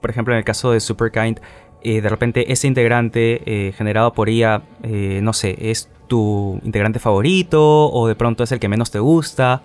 Por 0.00 0.10
ejemplo, 0.10 0.34
en 0.34 0.38
el 0.38 0.44
caso 0.44 0.72
de 0.72 0.80
Superkind, 0.80 1.38
eh, 1.82 2.00
de 2.00 2.08
repente 2.08 2.52
ese 2.52 2.66
integrante 2.66 3.68
eh, 3.68 3.72
generado 3.74 4.12
por 4.12 4.28
IA, 4.28 4.62
eh, 4.82 5.20
no 5.22 5.32
sé, 5.32 5.56
es 5.70 5.88
tu 6.08 6.58
integrante 6.64 6.98
favorito 6.98 7.92
o 7.92 8.08
de 8.08 8.16
pronto 8.16 8.42
es 8.42 8.50
el 8.50 8.58
que 8.58 8.66
menos 8.66 8.90
te 8.90 8.98
gusta. 8.98 9.62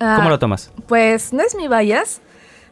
Ah, 0.00 0.16
¿Cómo 0.16 0.28
lo 0.28 0.38
tomas? 0.38 0.70
Pues 0.86 1.32
no 1.32 1.42
es 1.42 1.56
mi 1.56 1.66
bias. 1.66 2.20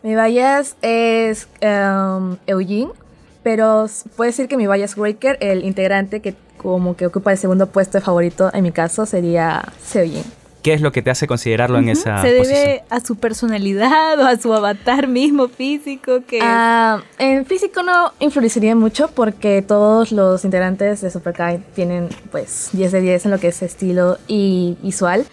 Mi 0.02 0.14
bias 0.14 0.76
es 0.82 1.48
um, 1.62 2.36
Eugene 2.46 2.92
pero 3.42 3.86
puedo 4.16 4.28
decir 4.28 4.48
que 4.48 4.56
mi 4.56 4.66
bias 4.66 4.96
breaker, 4.96 5.38
el 5.40 5.64
integrante 5.64 6.20
que 6.20 6.34
como 6.56 6.96
que 6.96 7.06
ocupa 7.06 7.32
el 7.32 7.38
segundo 7.38 7.68
puesto 7.68 7.98
de 7.98 8.04
favorito 8.04 8.50
en 8.52 8.62
mi 8.64 8.72
caso 8.72 9.06
sería 9.06 9.62
Seojin. 9.82 10.24
¿Qué 10.62 10.74
es 10.74 10.80
lo 10.80 10.90
que 10.90 11.02
te 11.02 11.10
hace 11.10 11.26
considerarlo 11.26 11.78
uh 11.78 11.80
-huh. 11.80 11.84
en 11.84 11.88
esa 11.90 12.20
¿Se 12.20 12.28
debe 12.28 12.38
posición? 12.40 12.78
a 12.90 13.00
su 13.00 13.16
personalidad 13.16 14.18
o 14.18 14.26
a 14.26 14.36
su 14.36 14.52
avatar 14.52 15.06
mismo 15.06 15.48
físico? 15.48 16.22
Que 16.26 16.40
uh, 16.40 17.00
en 17.18 17.46
físico 17.46 17.82
no 17.82 18.12
influiría 18.18 18.74
mucho 18.74 19.08
porque 19.08 19.62
todos 19.62 20.10
los 20.10 20.44
integrantes 20.44 21.00
de 21.00 21.10
Superkind 21.10 21.62
tienen 21.74 22.08
pues 22.32 22.70
10 22.72 22.92
de 22.92 23.00
10 23.00 23.26
en 23.26 23.30
lo 23.30 23.38
que 23.38 23.48
es 23.48 23.62
estilo 23.62 24.18
y 24.26 24.76
visual. 24.82 25.24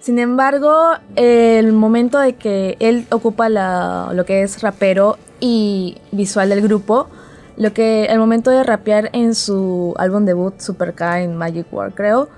Sin 0.00 0.18
embargo, 0.18 0.94
el 1.14 1.72
momento 1.72 2.18
de 2.18 2.32
que 2.34 2.76
él 2.80 3.06
ocupa 3.10 3.48
la, 3.48 4.10
lo 4.12 4.24
que 4.24 4.42
es 4.42 4.60
rapero 4.62 5.16
y 5.38 5.98
visual 6.10 6.48
del 6.48 6.60
grupo, 6.60 7.08
lo 7.56 7.72
que 7.72 8.06
el 8.06 8.18
momento 8.18 8.50
de 8.50 8.62
rapear 8.64 9.10
en 9.12 9.34
su 9.34 9.94
álbum 9.98 10.24
debut 10.24 10.58
Super 10.60 10.94
Kind 10.94 11.34
Magic 11.34 11.66
War, 11.72 11.92
creo, 11.92 12.28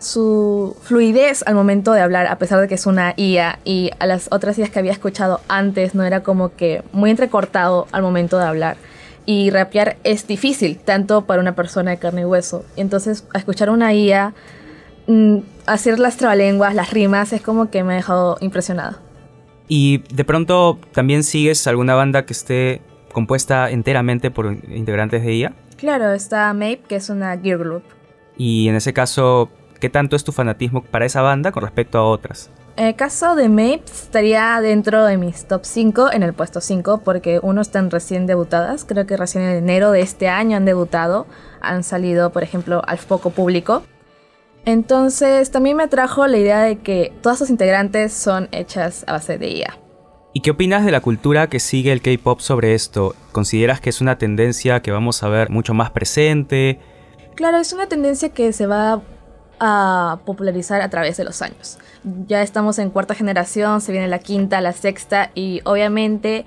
su 0.00 0.76
fluidez 0.82 1.42
al 1.46 1.54
momento 1.54 1.92
de 1.92 2.00
hablar, 2.00 2.26
a 2.26 2.38
pesar 2.38 2.60
de 2.60 2.68
que 2.68 2.74
es 2.74 2.86
una 2.86 3.12
IA 3.16 3.58
y 3.64 3.90
a 3.98 4.06
las 4.06 4.28
otras 4.30 4.58
IAs 4.58 4.70
que 4.70 4.78
había 4.78 4.92
escuchado 4.92 5.40
antes 5.48 5.94
no 5.94 6.04
era 6.04 6.22
como 6.22 6.56
que 6.56 6.82
muy 6.92 7.10
entrecortado 7.10 7.86
al 7.92 8.02
momento 8.02 8.38
de 8.38 8.46
hablar. 8.46 8.76
Y 9.26 9.50
rapear 9.50 9.98
es 10.02 10.26
difícil, 10.26 10.78
tanto 10.78 11.26
para 11.26 11.42
una 11.42 11.54
persona 11.54 11.90
de 11.90 11.98
carne 11.98 12.22
y 12.22 12.24
hueso. 12.24 12.64
Entonces, 12.76 13.26
a 13.34 13.38
escuchar 13.38 13.68
una 13.68 13.92
IA, 13.92 14.32
mm, 15.06 15.38
hacer 15.66 15.98
las 15.98 16.16
trabalenguas, 16.16 16.74
las 16.74 16.90
rimas, 16.90 17.32
es 17.34 17.42
como 17.42 17.70
que 17.70 17.84
me 17.84 17.92
ha 17.92 17.96
dejado 17.96 18.38
impresionado. 18.40 18.96
Y 19.68 19.98
de 20.12 20.24
pronto 20.24 20.78
también 20.92 21.22
sigues 21.22 21.66
alguna 21.66 21.94
banda 21.94 22.24
que 22.24 22.32
esté 22.32 22.80
compuesta 23.12 23.70
enteramente 23.70 24.30
por 24.30 24.52
integrantes 24.68 25.22
de 25.24 25.34
IA. 25.34 25.52
Claro, 25.76 26.12
está 26.12 26.52
Mape, 26.52 26.82
que 26.88 26.96
es 26.96 27.10
una 27.10 27.36
gear 27.38 27.58
group. 27.58 27.82
Y 28.36 28.68
en 28.68 28.76
ese 28.76 28.92
caso, 28.92 29.50
¿Qué 29.80 29.88
tanto 29.88 30.14
es 30.14 30.24
tu 30.24 30.30
fanatismo 30.30 30.82
para 30.82 31.06
esa 31.06 31.22
banda 31.22 31.52
con 31.52 31.62
respecto 31.62 31.98
a 31.98 32.04
otras? 32.04 32.50
En 32.76 32.86
el 32.86 32.94
caso 32.94 33.34
de 33.34 33.48
Mapes 33.48 34.02
estaría 34.02 34.60
dentro 34.60 35.04
de 35.06 35.16
mis 35.16 35.46
top 35.46 35.62
5 35.64 36.12
en 36.12 36.22
el 36.22 36.34
puesto 36.34 36.60
5 36.60 37.00
porque 37.02 37.40
uno 37.42 37.62
están 37.62 37.90
recién 37.90 38.26
debutadas, 38.26 38.84
creo 38.84 39.06
que 39.06 39.16
recién 39.16 39.44
en 39.44 39.56
enero 39.56 39.90
de 39.90 40.02
este 40.02 40.28
año 40.28 40.58
han 40.58 40.66
debutado, 40.66 41.26
han 41.62 41.82
salido 41.82 42.30
por 42.30 42.42
ejemplo 42.42 42.82
al 42.86 42.98
foco 42.98 43.30
público. 43.30 43.82
Entonces 44.66 45.50
también 45.50 45.78
me 45.78 45.84
atrajo 45.84 46.26
la 46.26 46.36
idea 46.36 46.60
de 46.60 46.78
que 46.78 47.14
todas 47.22 47.38
sus 47.38 47.48
integrantes 47.48 48.12
son 48.12 48.48
hechas 48.52 49.04
a 49.06 49.12
base 49.12 49.38
de 49.38 49.48
IA. 49.48 49.78
¿Y 50.40 50.42
qué 50.42 50.52
opinas 50.52 50.86
de 50.86 50.90
la 50.90 51.02
cultura 51.02 51.48
que 51.48 51.60
sigue 51.60 51.92
el 51.92 52.00
K-Pop 52.00 52.40
sobre 52.40 52.72
esto? 52.72 53.14
¿Consideras 53.30 53.82
que 53.82 53.90
es 53.90 54.00
una 54.00 54.16
tendencia 54.16 54.80
que 54.80 54.90
vamos 54.90 55.22
a 55.22 55.28
ver 55.28 55.50
mucho 55.50 55.74
más 55.74 55.90
presente? 55.90 56.80
Claro, 57.34 57.58
es 57.58 57.74
una 57.74 57.88
tendencia 57.88 58.30
que 58.30 58.54
se 58.54 58.66
va 58.66 59.02
a 59.58 60.18
popularizar 60.24 60.80
a 60.80 60.88
través 60.88 61.18
de 61.18 61.24
los 61.24 61.42
años. 61.42 61.76
Ya 62.26 62.40
estamos 62.40 62.78
en 62.78 62.88
cuarta 62.88 63.14
generación, 63.14 63.82
se 63.82 63.92
viene 63.92 64.08
la 64.08 64.18
quinta, 64.18 64.62
la 64.62 64.72
sexta 64.72 65.30
y 65.34 65.60
obviamente 65.64 66.46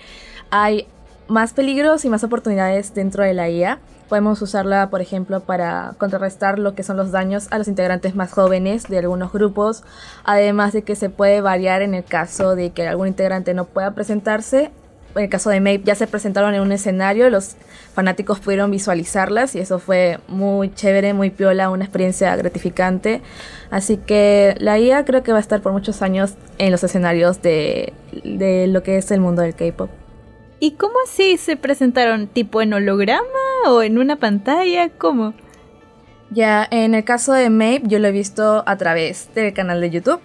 hay 0.49 0.87
más 1.27 1.53
peligros 1.53 2.03
y 2.03 2.09
más 2.09 2.23
oportunidades 2.23 2.95
dentro 2.95 3.23
de 3.23 3.35
la 3.35 3.47
IA. 3.47 3.77
Podemos 4.09 4.41
usarla, 4.41 4.89
por 4.89 5.01
ejemplo, 5.01 5.39
para 5.39 5.95
contrarrestar 5.97 6.59
lo 6.59 6.75
que 6.75 6.83
son 6.83 6.97
los 6.97 7.11
daños 7.11 7.47
a 7.51 7.57
los 7.57 7.67
integrantes 7.67 8.15
más 8.15 8.31
jóvenes 8.31 8.87
de 8.87 8.99
algunos 8.99 9.31
grupos, 9.31 9.83
además 10.23 10.73
de 10.73 10.83
que 10.83 10.95
se 10.95 11.09
puede 11.09 11.41
variar 11.41 11.81
en 11.81 11.93
el 11.93 12.03
caso 12.03 12.55
de 12.55 12.71
que 12.71 12.87
algún 12.87 13.07
integrante 13.07 13.53
no 13.53 13.65
pueda 13.65 13.91
presentarse 13.91 14.71
en 15.15 15.23
el 15.23 15.29
caso 15.29 15.49
de 15.49 15.59
Mape 15.59 15.81
ya 15.83 15.95
se 15.95 16.07
presentaron 16.07 16.53
en 16.55 16.61
un 16.61 16.71
escenario, 16.71 17.29
los 17.29 17.55
fanáticos 17.93 18.39
pudieron 18.39 18.71
visualizarlas 18.71 19.55
y 19.55 19.59
eso 19.59 19.79
fue 19.79 20.19
muy 20.27 20.73
chévere, 20.73 21.13
muy 21.13 21.29
piola, 21.29 21.69
una 21.69 21.85
experiencia 21.85 22.35
gratificante. 22.35 23.21
Así 23.69 23.97
que 23.97 24.55
la 24.57 24.79
IA 24.79 25.05
creo 25.05 25.23
que 25.23 25.31
va 25.31 25.37
a 25.37 25.41
estar 25.41 25.61
por 25.61 25.71
muchos 25.71 26.01
años 26.01 26.33
en 26.57 26.71
los 26.71 26.83
escenarios 26.83 27.41
de, 27.41 27.93
de 28.23 28.67
lo 28.67 28.81
que 28.83 28.97
es 28.97 29.11
el 29.11 29.19
mundo 29.19 29.41
del 29.41 29.55
K-Pop. 29.55 29.89
¿Y 30.59 30.71
cómo 30.71 30.93
así 31.05 31.37
se 31.37 31.57
presentaron? 31.57 32.27
¿Tipo 32.27 32.61
en 32.61 32.73
holograma 32.73 33.42
o 33.65 33.81
en 33.81 33.97
una 33.97 34.17
pantalla? 34.17 34.89
¿Cómo? 34.89 35.33
Ya, 36.29 36.67
en 36.71 36.95
el 36.95 37.03
caso 37.03 37.33
de 37.33 37.49
Mape 37.49 37.83
yo 37.83 37.99
lo 37.99 38.07
he 38.07 38.11
visto 38.11 38.63
a 38.65 38.77
través 38.77 39.29
del 39.35 39.53
canal 39.53 39.81
de 39.81 39.89
YouTube. 39.89 40.19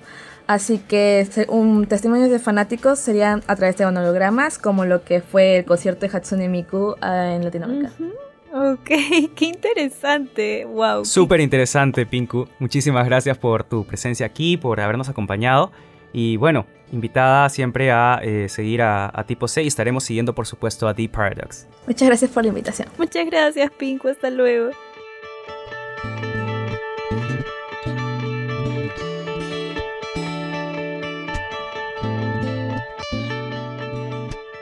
Así 0.47 0.79
que 0.79 1.29
un 1.49 1.87
testimonio 1.87 2.31
de 2.31 2.39
fanáticos 2.39 2.99
serían 2.99 3.43
a 3.47 3.57
través 3.57 3.77
de 3.77 3.85
hologramas, 3.85 4.59
como 4.59 4.87
lo 4.87 5.05
que 5.05 5.21
fue 5.21 5.59
el 5.59 5.67
concierto 5.67 6.07
de 6.07 6.17
Hatsune 6.17 6.49
Miku 6.49 6.97
ah, 7.03 7.35
en 7.35 7.45
Latinoamérica. 7.45 7.93
Ok, 8.55 8.89
qué 9.37 9.45
interesante, 9.45 10.65
wow. 10.65 11.05
Súper 11.05 11.41
interesante, 11.41 12.07
Pinku. 12.07 12.49
Muchísimas 12.59 13.05
gracias 13.05 13.37
por 13.37 13.63
tu 13.63 13.85
presencia 13.85 14.25
aquí, 14.25 14.57
por 14.57 14.81
habernos 14.81 15.11
acompañado. 15.11 15.71
Y 16.15 16.39
bueno, 16.39 16.65
invitada 16.93 17.49
siempre 17.49 17.91
a 17.91 18.21
eh, 18.23 18.49
seguir 18.49 18.83
a, 18.83 19.11
a, 19.13 19.25
Tipo 19.25 19.49
C 19.49 19.63
y 19.63 19.67
estaremos 19.67 20.05
siguiendo, 20.05 20.35
por 20.35 20.47
supuesto, 20.47 20.89
a 20.89 20.95
Deep 20.95 21.13
Paradox. 21.13 21.67
Muchas 21.87 22.09
gracias 22.09 22.31
por 22.31 22.43
la 22.43 22.49
invitación. 22.49 22.89
Muchas 22.99 23.27
gracias, 23.27 23.71
Pinku. 23.73 24.09
Hasta 24.09 24.31
luego. 24.31 24.71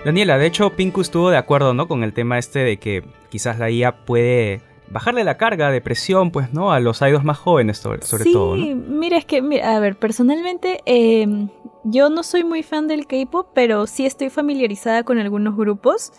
Daniela, 0.06 0.38
de 0.38 0.46
hecho, 0.46 0.70
Pinku 0.70 1.00
estuvo 1.00 1.30
de 1.30 1.36
acuerdo, 1.36 1.74
¿no? 1.74 1.88
Con 1.88 2.04
el 2.04 2.12
tema 2.12 2.38
este 2.38 2.60
de 2.60 2.76
que 2.76 3.02
quizás 3.28 3.58
la 3.58 3.70
IA 3.72 4.04
puede 4.04 4.60
bajarle 4.88 5.24
la 5.24 5.36
carga 5.36 5.72
de 5.72 5.80
presión, 5.80 6.30
pues, 6.30 6.52
¿no? 6.52 6.70
A 6.70 6.78
los 6.78 7.02
idols 7.02 7.24
más 7.24 7.38
jóvenes, 7.38 7.78
sobre, 7.78 7.98
todo, 8.32 8.54
Sí, 8.54 8.72
mira, 8.72 9.18
es 9.18 9.24
que, 9.24 9.38
a 9.64 9.80
ver, 9.80 9.96
personalmente, 9.96 10.80
em, 10.86 11.48
yo 11.88 12.10
no 12.10 12.22
soy 12.22 12.42
muy 12.42 12.62
fan 12.62 12.88
del 12.88 13.06
K-pop, 13.06 13.48
pero 13.54 13.86
sí 13.86 14.06
estoy 14.06 14.28
familiarizada 14.28 15.04
con 15.04 15.18
algunos 15.18 15.56
grupos. 15.56 16.12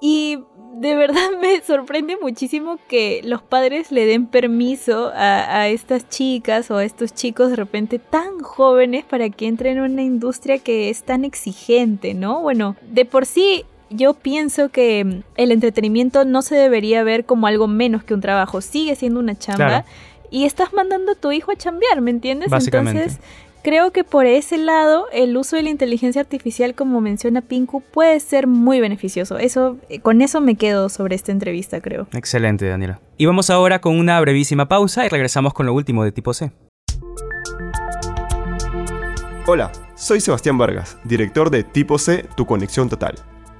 Y 0.00 0.38
de 0.74 0.96
verdad 0.96 1.30
me 1.40 1.60
sorprende 1.62 2.16
muchísimo 2.20 2.78
que 2.88 3.20
los 3.22 3.42
padres 3.42 3.92
le 3.92 4.06
den 4.06 4.26
permiso 4.26 5.12
a, 5.14 5.68
estas 5.68 6.08
chicas 6.08 6.70
o 6.70 6.78
a 6.78 6.84
estos 6.84 7.12
chicos 7.14 7.50
de 7.50 7.56
repente 7.56 7.98
tan 7.98 8.40
jóvenes 8.40 9.04
para 9.04 9.28
que 9.28 9.46
entren 9.46 9.78
en 9.78 9.92
una 9.92 10.02
industria 10.02 10.58
que 10.58 10.88
es 10.88 11.04
tan 11.04 11.24
exigente, 11.24 12.14
¿no? 12.14 12.40
Bueno, 12.40 12.76
de 12.82 13.04
por 13.04 13.26
sí 13.26 13.64
yo 13.90 14.14
pienso 14.14 14.70
que 14.70 15.22
el 15.36 15.52
entretenimiento 15.52 16.24
no 16.24 16.40
se 16.40 16.54
debería 16.54 17.02
ver 17.04 17.26
como 17.26 17.46
algo 17.46 17.68
menos 17.68 18.02
que 18.02 18.14
un 18.14 18.22
trabajo, 18.22 18.62
sigue 18.62 18.96
siendo 18.96 19.20
una 19.20 19.36
chamba. 19.38 19.84
Y 20.30 20.46
estás 20.46 20.72
mandando 20.72 21.12
a 21.12 21.14
tu 21.14 21.30
hijo 21.30 21.52
a 21.52 21.56
chambear, 21.56 22.00
¿me 22.00 22.10
entiendes? 22.10 22.50
Entonces, 22.50 23.18
Creo 23.64 23.92
que 23.92 24.02
por 24.02 24.26
ese 24.26 24.58
lado 24.58 25.06
el 25.12 25.36
uso 25.36 25.54
de 25.54 25.62
la 25.62 25.70
inteligencia 25.70 26.20
artificial, 26.20 26.74
como 26.74 27.00
menciona 27.00 27.42
Pinku, 27.42 27.80
puede 27.80 28.18
ser 28.18 28.48
muy 28.48 28.80
beneficioso. 28.80 29.38
Eso, 29.38 29.76
eh, 29.88 30.00
con 30.00 30.20
eso 30.20 30.40
me 30.40 30.56
quedo 30.56 30.88
sobre 30.88 31.14
esta 31.14 31.30
entrevista, 31.30 31.80
creo. 31.80 32.08
Excelente, 32.12 32.66
Daniela. 32.66 33.00
Y 33.18 33.26
vamos 33.26 33.50
ahora 33.50 33.80
con 33.80 33.96
una 33.96 34.20
brevísima 34.20 34.66
pausa 34.66 35.06
y 35.06 35.08
regresamos 35.08 35.54
con 35.54 35.66
lo 35.66 35.74
último 35.74 36.02
de 36.02 36.10
tipo 36.10 36.34
C. 36.34 36.50
Hola, 39.46 39.70
soy 39.94 40.20
Sebastián 40.20 40.58
Vargas, 40.58 40.98
director 41.04 41.50
de 41.50 41.62
Tipo 41.62 41.98
C, 41.98 42.24
Tu 42.36 42.44
Conexión 42.46 42.88
Total. 42.88 43.14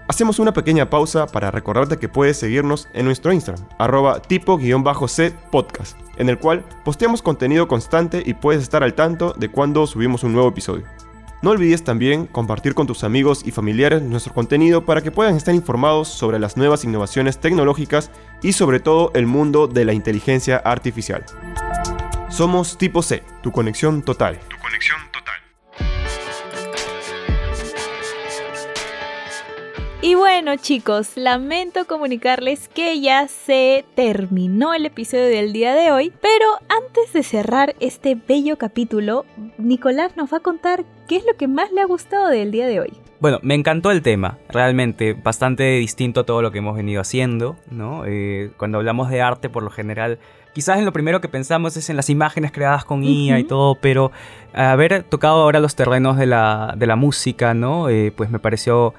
Hacemos 0.08 0.38
una 0.40 0.52
pequeña 0.52 0.90
pausa 0.90 1.26
para 1.26 1.50
recordarte 1.50 1.96
que 1.96 2.08
puedes 2.08 2.36
seguirnos 2.36 2.88
en 2.92 3.04
nuestro 3.04 3.32
Instagram, 3.32 3.64
arroba 3.78 4.20
tipo-c 4.20 5.32
podcast, 5.50 5.96
en 6.16 6.28
el 6.28 6.38
cual 6.38 6.64
posteamos 6.84 7.22
contenido 7.22 7.68
constante 7.68 8.22
y 8.24 8.34
puedes 8.34 8.62
estar 8.62 8.82
al 8.82 8.94
tanto 8.94 9.32
de 9.38 9.48
cuando 9.48 9.86
subimos 9.86 10.24
un 10.24 10.32
nuevo 10.32 10.48
episodio. 10.48 10.84
No 11.40 11.50
olvides 11.50 11.82
también 11.82 12.26
compartir 12.26 12.74
con 12.74 12.86
tus 12.86 13.04
amigos 13.04 13.42
y 13.44 13.52
familiares 13.52 14.02
nuestro 14.02 14.34
contenido 14.34 14.84
para 14.84 15.02
que 15.02 15.10
puedan 15.10 15.36
estar 15.36 15.54
informados 15.54 16.08
sobre 16.08 16.38
las 16.38 16.56
nuevas 16.56 16.84
innovaciones 16.84 17.38
tecnológicas 17.38 18.10
y 18.42 18.52
sobre 18.52 18.80
todo 18.80 19.12
el 19.14 19.26
mundo 19.26 19.66
de 19.66 19.84
la 19.84 19.92
inteligencia 19.92 20.56
artificial. 20.58 21.24
Somos 22.28 22.78
Tipo 22.78 23.02
C, 23.02 23.22
tu 23.42 23.52
conexión 23.52 24.02
total. 24.02 24.38
Tu 24.48 24.58
conexión 24.58 24.98
Y 30.04 30.16
bueno 30.16 30.56
chicos, 30.56 31.12
lamento 31.14 31.86
comunicarles 31.86 32.66
que 32.66 33.00
ya 33.00 33.28
se 33.28 33.84
terminó 33.94 34.74
el 34.74 34.84
episodio 34.84 35.26
del 35.26 35.52
día 35.52 35.76
de 35.76 35.92
hoy, 35.92 36.12
pero 36.20 36.44
antes 36.68 37.12
de 37.12 37.22
cerrar 37.22 37.76
este 37.78 38.16
bello 38.16 38.58
capítulo, 38.58 39.24
Nicolás 39.58 40.16
nos 40.16 40.32
va 40.32 40.38
a 40.38 40.40
contar 40.40 40.84
qué 41.06 41.14
es 41.14 41.24
lo 41.24 41.36
que 41.36 41.46
más 41.46 41.70
le 41.70 41.82
ha 41.82 41.86
gustado 41.86 42.30
del 42.30 42.50
día 42.50 42.66
de 42.66 42.80
hoy. 42.80 42.92
Bueno, 43.20 43.38
me 43.42 43.54
encantó 43.54 43.92
el 43.92 44.02
tema, 44.02 44.38
realmente 44.48 45.12
bastante 45.12 45.62
distinto 45.76 46.22
a 46.22 46.26
todo 46.26 46.42
lo 46.42 46.50
que 46.50 46.58
hemos 46.58 46.76
venido 46.76 47.00
haciendo, 47.00 47.56
¿no? 47.70 48.02
Eh, 48.04 48.50
cuando 48.56 48.78
hablamos 48.78 49.08
de 49.08 49.22
arte, 49.22 49.48
por 49.48 49.62
lo 49.62 49.70
general, 49.70 50.18
quizás 50.52 50.80
en 50.80 50.84
lo 50.84 50.92
primero 50.92 51.20
que 51.20 51.28
pensamos 51.28 51.76
es 51.76 51.88
en 51.90 51.94
las 51.94 52.10
imágenes 52.10 52.50
creadas 52.50 52.84
con 52.84 53.04
IA 53.04 53.38
y 53.38 53.44
todo, 53.44 53.76
pero 53.76 54.10
haber 54.52 55.04
tocado 55.04 55.42
ahora 55.42 55.60
los 55.60 55.76
terrenos 55.76 56.16
de 56.16 56.26
la, 56.26 56.74
de 56.76 56.88
la 56.88 56.96
música, 56.96 57.54
¿no? 57.54 57.88
Eh, 57.88 58.12
pues 58.16 58.30
me 58.30 58.40
pareció 58.40 58.94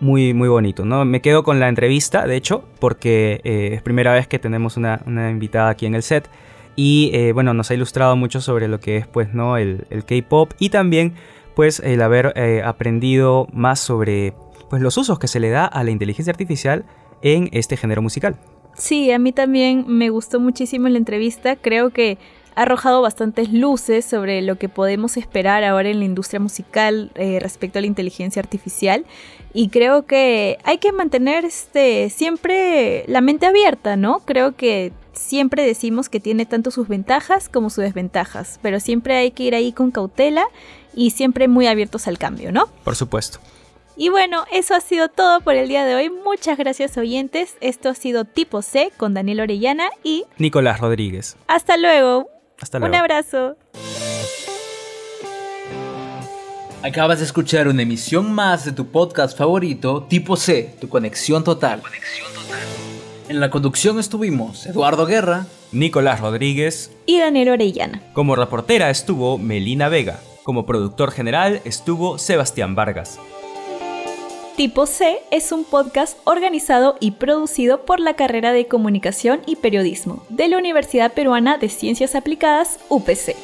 muy, 0.00 0.34
muy 0.34 0.48
bonito. 0.48 0.84
¿no? 0.84 1.04
Me 1.04 1.20
quedo 1.20 1.42
con 1.42 1.60
la 1.60 1.68
entrevista, 1.68 2.26
de 2.26 2.36
hecho, 2.36 2.64
porque 2.78 3.40
eh, 3.44 3.70
es 3.74 3.82
primera 3.82 4.12
vez 4.12 4.26
que 4.26 4.38
tenemos 4.38 4.76
una, 4.76 5.00
invitada 5.30 5.70
aquí 5.70 5.86
en 5.86 5.94
el 5.94 6.02
set. 6.02 6.28
Y 6.74 7.10
eh, 7.14 7.32
bueno, 7.32 7.54
nos 7.54 7.70
ha 7.70 7.74
ilustrado 7.74 8.16
mucho 8.16 8.40
sobre 8.40 8.68
lo 8.68 8.80
que 8.80 8.98
es 8.98 9.06
pues, 9.06 9.32
¿no? 9.32 9.56
el, 9.56 9.86
K-Pop 10.06 10.52
y 10.58 10.68
también 10.68 11.14
pues 11.54 11.80
el 11.80 12.02
haber 12.02 12.34
eh, 12.36 12.62
aprendido 12.62 13.46
más 13.52 13.80
sobre 13.80 14.34
pues, 14.68 14.82
los 14.82 14.96
usos 14.98 15.18
que 15.18 15.26
se 15.26 15.40
le 15.40 15.48
da 15.48 15.64
a 15.64 15.84
la 15.84 15.90
inteligencia 15.90 16.30
artificial 16.30 16.84
en 17.22 17.48
este 17.52 17.78
género 17.78 18.02
musical. 18.02 18.36
Sí, 18.74 19.10
a 19.10 19.18
mí 19.18 19.32
también 19.32 19.86
me 19.88 20.10
gustó 20.10 20.38
muchísimo 20.38 20.88
la 20.88 20.98
entrevista. 20.98 21.56
Creo 21.56 21.90
que 21.90 22.18
ha 22.56 22.62
arrojado 22.62 23.02
bastantes 23.02 23.52
luces 23.52 24.04
sobre 24.04 24.40
lo 24.42 24.56
que 24.56 24.68
podemos 24.68 25.16
esperar 25.16 25.62
ahora 25.62 25.90
en 25.90 25.98
la 25.98 26.06
industria 26.06 26.40
musical 26.40 27.12
eh, 27.14 27.38
respecto 27.40 27.78
a 27.78 27.82
la 27.82 27.86
inteligencia 27.86 28.40
artificial. 28.40 29.04
Y 29.52 29.68
creo 29.68 30.06
que 30.06 30.58
hay 30.64 30.78
que 30.78 30.90
mantener 30.90 31.44
este, 31.44 32.10
siempre 32.10 33.04
la 33.08 33.20
mente 33.20 33.46
abierta, 33.46 33.96
¿no? 33.96 34.20
Creo 34.24 34.56
que 34.56 34.92
siempre 35.12 35.64
decimos 35.64 36.08
que 36.08 36.18
tiene 36.18 36.46
tanto 36.46 36.70
sus 36.70 36.88
ventajas 36.88 37.48
como 37.48 37.68
sus 37.68 37.84
desventajas, 37.84 38.58
pero 38.62 38.80
siempre 38.80 39.16
hay 39.16 39.30
que 39.30 39.44
ir 39.44 39.54
ahí 39.54 39.72
con 39.72 39.90
cautela 39.90 40.46
y 40.94 41.10
siempre 41.10 41.48
muy 41.48 41.66
abiertos 41.66 42.06
al 42.08 42.18
cambio, 42.18 42.52
¿no? 42.52 42.68
Por 42.84 42.96
supuesto. 42.96 43.38
Y 43.98 44.10
bueno, 44.10 44.44
eso 44.52 44.74
ha 44.74 44.80
sido 44.80 45.08
todo 45.08 45.40
por 45.40 45.54
el 45.54 45.68
día 45.68 45.84
de 45.84 45.94
hoy. 45.94 46.10
Muchas 46.10 46.58
gracias 46.58 46.96
oyentes. 46.98 47.56
Esto 47.60 47.88
ha 47.88 47.94
sido 47.94 48.24
Tipo 48.24 48.60
C 48.60 48.92
con 48.96 49.14
Daniel 49.14 49.40
Orellana 49.40 49.88
y 50.02 50.24
Nicolás 50.38 50.80
Rodríguez. 50.80 51.36
Hasta 51.48 51.78
luego. 51.78 52.35
Hasta 52.60 52.78
luego. 52.78 52.94
Un 52.94 53.00
abrazo. 53.00 53.56
Acabas 56.82 57.18
de 57.18 57.24
escuchar 57.24 57.68
una 57.68 57.82
emisión 57.82 58.32
más 58.32 58.64
de 58.64 58.72
tu 58.72 58.86
podcast 58.86 59.36
favorito, 59.36 60.04
Tipo 60.04 60.36
C, 60.36 60.76
tu 60.80 60.88
conexión 60.88 61.42
total. 61.42 61.82
En 63.28 63.40
la 63.40 63.50
conducción 63.50 63.98
estuvimos 63.98 64.66
Eduardo 64.66 65.04
Guerra, 65.04 65.46
Nicolás 65.72 66.20
Rodríguez 66.20 66.92
y 67.06 67.18
Daniel 67.18 67.48
Orellana. 67.48 68.00
Como 68.12 68.36
reportera 68.36 68.88
estuvo 68.90 69.36
Melina 69.36 69.88
Vega. 69.88 70.20
Como 70.44 70.64
productor 70.64 71.10
general 71.10 71.60
estuvo 71.64 72.18
Sebastián 72.18 72.76
Vargas. 72.76 73.18
Tipo 74.56 74.86
C 74.86 75.18
es 75.30 75.52
un 75.52 75.64
podcast 75.64 76.16
organizado 76.24 76.96
y 76.98 77.10
producido 77.10 77.84
por 77.84 78.00
la 78.00 78.14
carrera 78.14 78.52
de 78.52 78.66
Comunicación 78.66 79.42
y 79.44 79.56
Periodismo 79.56 80.24
de 80.30 80.48
la 80.48 80.56
Universidad 80.56 81.12
Peruana 81.12 81.58
de 81.58 81.68
Ciencias 81.68 82.14
Aplicadas, 82.14 82.80
UPC. 82.88 83.36